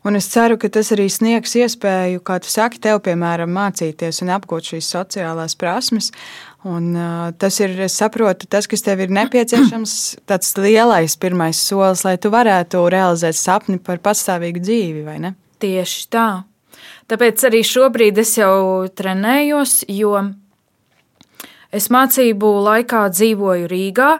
[0.04, 4.34] un es ceru, ka tas arī sniegs iespēju, kā tu saki, tev, piemēram, mācīties un
[4.36, 6.12] apgūt šīs sociālās prasmes.
[6.68, 9.94] Un, uh, tas ir, es saprotu, tas, kas tev ir nepieciešams,
[10.30, 15.38] tāds lielais pirmais solis, lai tu varētu realizēt sapni par pastāvīgu dzīvi, vai ne?
[15.64, 16.28] Tieši tā.
[17.12, 20.16] Tāpēc arī šobrīd es jau trenējos, jo
[21.74, 24.12] es mācību laikā dzīvoju Rīgā,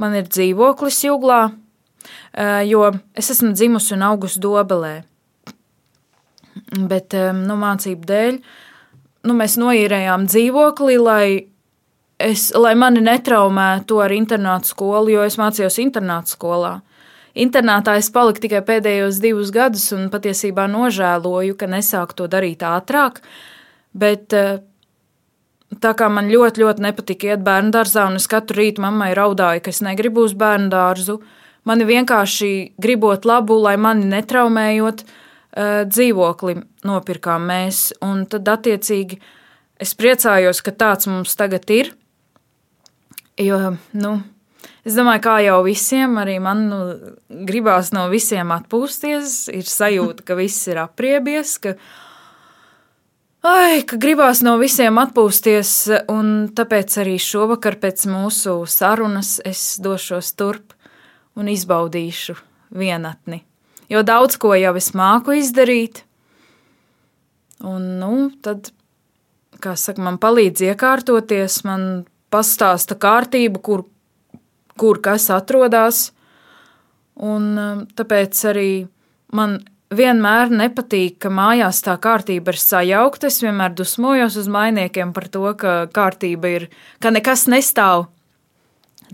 [0.00, 1.40] man ir dzīvoklis Juglā,
[2.68, 2.84] jo
[3.18, 4.94] es esmu dzimusi un augusi Dobelē.
[6.74, 8.38] Bet nu, mācību dēļ
[9.26, 11.26] nu, mēs noīrējām dzīvokli, lai,
[12.22, 16.76] es, lai mani netraumētu ar internātu skolu, jo es mācījos internātu skolā.
[17.34, 23.18] Internātā es paliku tikai pēdējos divus gadus, un patiesībā nožēloju, ka nesāku to darīt ātrāk.
[23.94, 24.60] Bet eh,
[25.82, 29.64] tā kā man ļoti, ļoti nepatika iet bērnu dārzā, un es katru rītu mammai raudāju,
[29.64, 31.18] ka es negribu uz bērnu dārzu,
[31.66, 37.88] mani vienkārši gribot labu, lai mani netraumējot, eh, dzīvokli nopirkām mēs.
[38.06, 39.18] Un tad, attiecīgi,
[39.82, 41.90] es priecājos, ka tāds mums tagad ir.
[43.42, 44.20] Jo, nu,
[44.84, 46.78] Es domāju, kā jau visiem, arī man nu,
[47.48, 49.46] gribās no visiem atpūsties.
[49.56, 51.72] Ir sajūta, ka viss ir apriebies, ka,
[53.48, 55.72] ai, ka gribās no visiem atpūsties.
[56.60, 60.76] Tāpēc arī šovakar pēc mūsu sarunas es došos turp
[61.40, 62.36] un izbaudīšu
[62.76, 63.40] vienatni.
[63.88, 66.02] Jo daudz ko jau es māku izdarīt.
[67.64, 68.68] Un, nu, tad,
[69.64, 72.04] kā saka, man palīdz iekārtoties, man
[72.34, 73.88] pastāsta kārtību, kur
[74.80, 76.08] kur kas atrodas.
[77.14, 78.70] Un um, tāpēc arī
[79.34, 79.60] man
[79.94, 83.30] vienmēr nepatīk, ka mājās tā kārtība ir sajaukta.
[83.30, 86.66] Es vienmēr dusmojos uz mainiekiem par to, ka kārtība ir,
[87.02, 88.08] ka nekas nestāv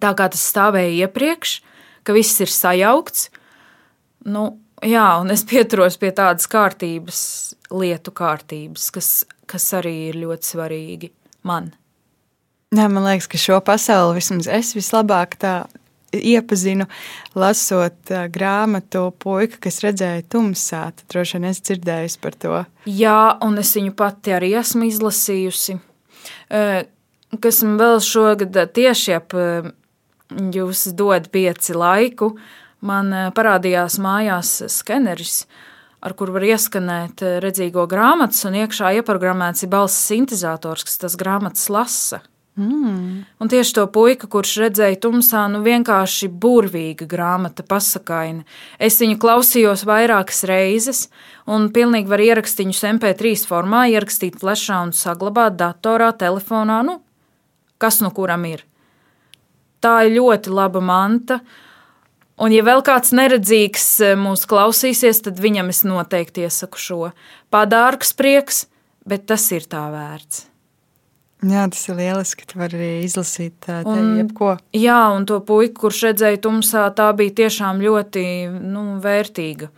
[0.01, 1.59] tā, kā tas stāvēja iepriekš,
[2.07, 3.29] ka viss ir sajaukts.
[4.31, 4.47] Nu,
[4.85, 7.21] jā, un es pieturos pie tādas kārtības,
[7.73, 9.11] lietu kārtības, kas,
[9.51, 11.13] kas arī ir ļoti svarīgi
[11.49, 11.73] man.
[12.71, 15.55] Jā, man liekas, ka šo pasauli vismaz es vislabāk tā
[16.15, 16.85] iepazinu,
[17.35, 20.85] lasot grāmatu puika, kas redzēja tumsā.
[20.95, 22.61] Tad droši vien es dzirdēju par to.
[22.87, 25.81] Jā, un es viņu pati arī esmu izlasījusi.
[27.43, 29.35] Kas man vēl šogad tieši ap
[30.31, 32.37] jūs dod pieci laiku,
[32.87, 35.41] man parādījās mājās skeneris,
[36.07, 41.67] ar kuru var ieskanēt redzīgo grāmatas, un iekšā ieprogrammēts ir balss sintēzators, kas tas grāmatas
[41.67, 42.23] lasa.
[42.61, 43.25] Mm.
[43.41, 48.45] Un tieši to puiku, kurš redzēja tumsā, nu vienkārši burvīga grāmata, pasakaina.
[48.77, 51.07] Es viņu klausījos vairākas reizes,
[51.49, 56.99] un pilnīgi var ierakstīt viņus MP3 formā, ierakstīt flešā un saglabāt datorā, telefonā, nu,
[57.81, 58.67] kas no kuram ir.
[59.81, 61.41] Tā ir ļoti laba manta.
[62.41, 67.01] Un, ja vēl kāds neredzīgs e, mūs klausīsies, tad viņam es noteikti iesaku šo.
[67.53, 68.67] Padārgs prieks,
[69.09, 70.50] bet tas ir tā vērts.
[71.41, 72.45] Jā, tas ir lieliski.
[72.45, 74.55] Tu vari arī izlasīt tādu jebko.
[74.77, 78.25] Jā, un to puiku, kurš redzēja tumsā, tā bija tiešām ļoti
[78.61, 79.71] nu, vērtīga.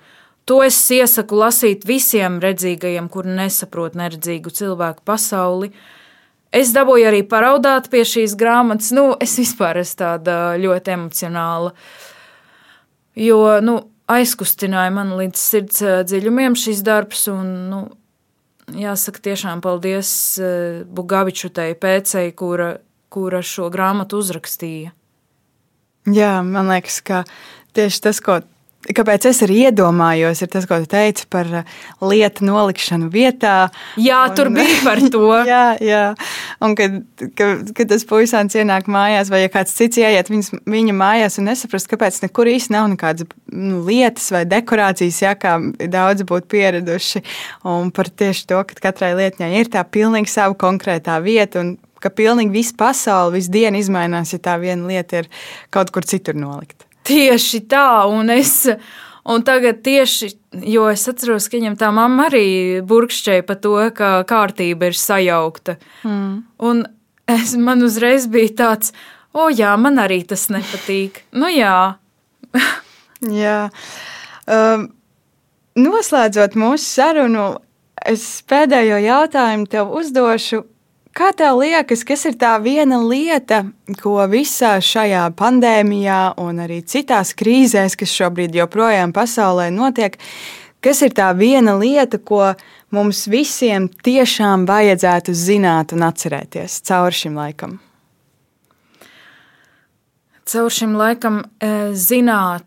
[0.51, 5.71] To es iesaku lasīt visiem redzīgajiem, kuri nesaprot neredzīgu cilvēku pasauli.
[6.53, 8.91] Es dabūju arī paraudāt pie šīs grāmatas.
[8.93, 11.71] Nu, es vispār esmu tāda ļoti emocionāla.
[13.23, 13.79] Jo nu,
[14.11, 17.29] aizkustināja man līdz sirds dziļumiem šis darbs.
[17.31, 17.85] Un, nu,
[18.79, 20.11] jāsaka, tiešām paldies
[20.41, 22.77] eh, Bugavičutai pēcei, kura,
[23.13, 24.93] kura šo grāmatu uzrakstīja.
[26.11, 27.23] Jā, man liekas, ka
[27.77, 28.41] tieši tas, ko
[28.83, 33.69] Kāpēc es arī iedomājos, ir tas, ko tu teici par uh, lietu nolikšanu vietā.
[34.01, 35.29] Jā, un, tur bija par to.
[35.53, 36.01] jā, jā.
[36.67, 36.97] Un kad,
[37.39, 41.47] kad, kad tas puisāns ienāk mājās, vai ja kāds cits ieiet viņas, viņa mājās un
[41.53, 45.55] nesaprast, kāpēc nekur īsti nav nekādas nu, lietas vai dekorācijas, jā, kā
[45.87, 47.23] daudzi būtu pieraduši.
[47.71, 51.63] Un par tieši to, ka katrai lietņai ir tā pilnīgi sava konkrētā vieta.
[51.63, 55.31] Un, ka pilnīgi viss pasaule, viss diena izmainās, ja tā viena lieta ir
[55.71, 56.89] kaut kur citur nolikta.
[57.09, 58.67] Tieši tā, un es.
[59.23, 60.33] Un tagad tieši,
[60.67, 65.77] jo es atceros, ka viņam tā mamma arī burkšķēja par to, ka kārtība ir sajaukta.
[66.03, 66.33] Mm.
[66.59, 66.81] Un
[67.31, 68.91] es, man uzreiz bija tāds,
[69.31, 71.23] o jā, man arī tas nepatīk.
[71.39, 71.77] Nu jā.
[73.45, 73.61] jā.
[74.51, 74.89] Um,
[75.79, 77.47] noslēdzot mūsu sarunu,
[78.03, 80.65] es pēdējo jautājumu tev uzdošu.
[81.13, 83.67] Kā tev liekas, kas ir tā viena lieta,
[84.01, 90.17] ko visā šajā pandēmijā un arī citās krīzēs, kas šobrīd joprojām pasaulē notiek,
[90.81, 92.55] kas ir tā viena lieta, ko
[92.97, 97.77] mums visiem tiešām vajadzētu zināt un atcerēties cauri šim laikam?
[100.49, 102.65] Caur šim laikam e, zināt,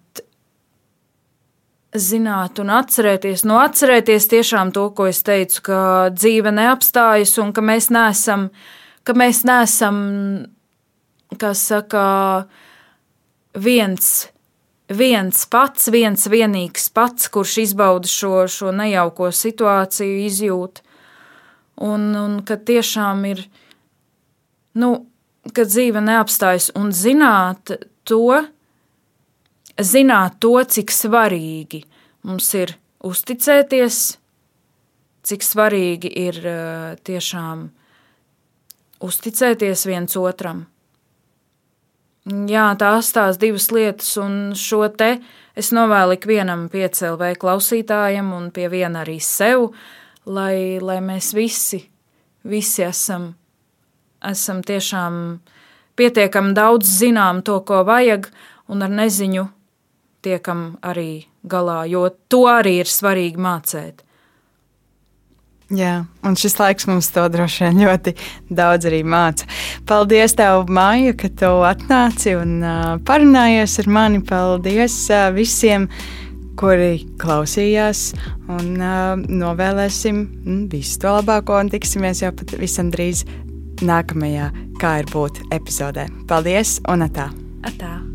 [2.01, 5.79] zināt un atcerēties, no atcerēties tiešām to, ko es teicu, ka
[6.13, 8.49] dzīve neapstājas un ka mēs neesam,
[9.07, 9.97] ka mēs neesam,
[11.41, 12.05] kā saka,
[13.55, 14.27] viens,
[14.89, 20.81] viens pats, viens vienīgs pats, kurš izbauda šo, šo nejauko situāciju, izjūt,
[21.85, 23.45] un, un ka tiešām ir,
[24.79, 24.95] nu,
[25.53, 26.71] ka dzīve neapstājas.
[26.77, 27.75] Un zināt
[28.07, 28.41] to,
[29.82, 31.84] zināt to, cik svarīgi
[32.26, 33.99] mums ir uzticēties,
[35.26, 37.67] cik svarīgi ir eh, tiešām
[39.05, 40.65] uzticēties viens otram.
[42.26, 45.19] Jā, tās tās divas lietas, un šo te
[45.53, 49.69] es novēlu ikvienam piecēlvēju klausītājam un pie viena arī sev,
[50.26, 51.84] lai, lai mēs visi,
[52.41, 53.36] visi esam
[54.32, 55.39] esam tiešām
[55.95, 58.28] pietiekami daudz zinām to, ko vajag,
[58.71, 59.45] un ar neziņu
[60.26, 64.01] tiekam arī galā, jo to arī ir svarīgi mācīt.
[65.73, 68.13] Jā, un šis laiks mums to droši vien ļoti
[68.53, 69.47] daudz arī māca.
[69.89, 72.59] Paldies, tev, Māja, ka tu atnāci un
[73.07, 74.21] parunājies ar mani.
[74.21, 74.99] Paldies
[75.34, 75.88] visiem,
[76.61, 78.11] kuri klausījās,
[78.45, 78.78] un
[79.41, 83.26] novēlēsim mm, visu to labāko, un tiksimies jau pavisam drīz
[83.82, 86.09] nākamajā Kā ir būt epizodē.
[86.30, 87.32] Paldies, un atā!
[87.65, 88.14] atā.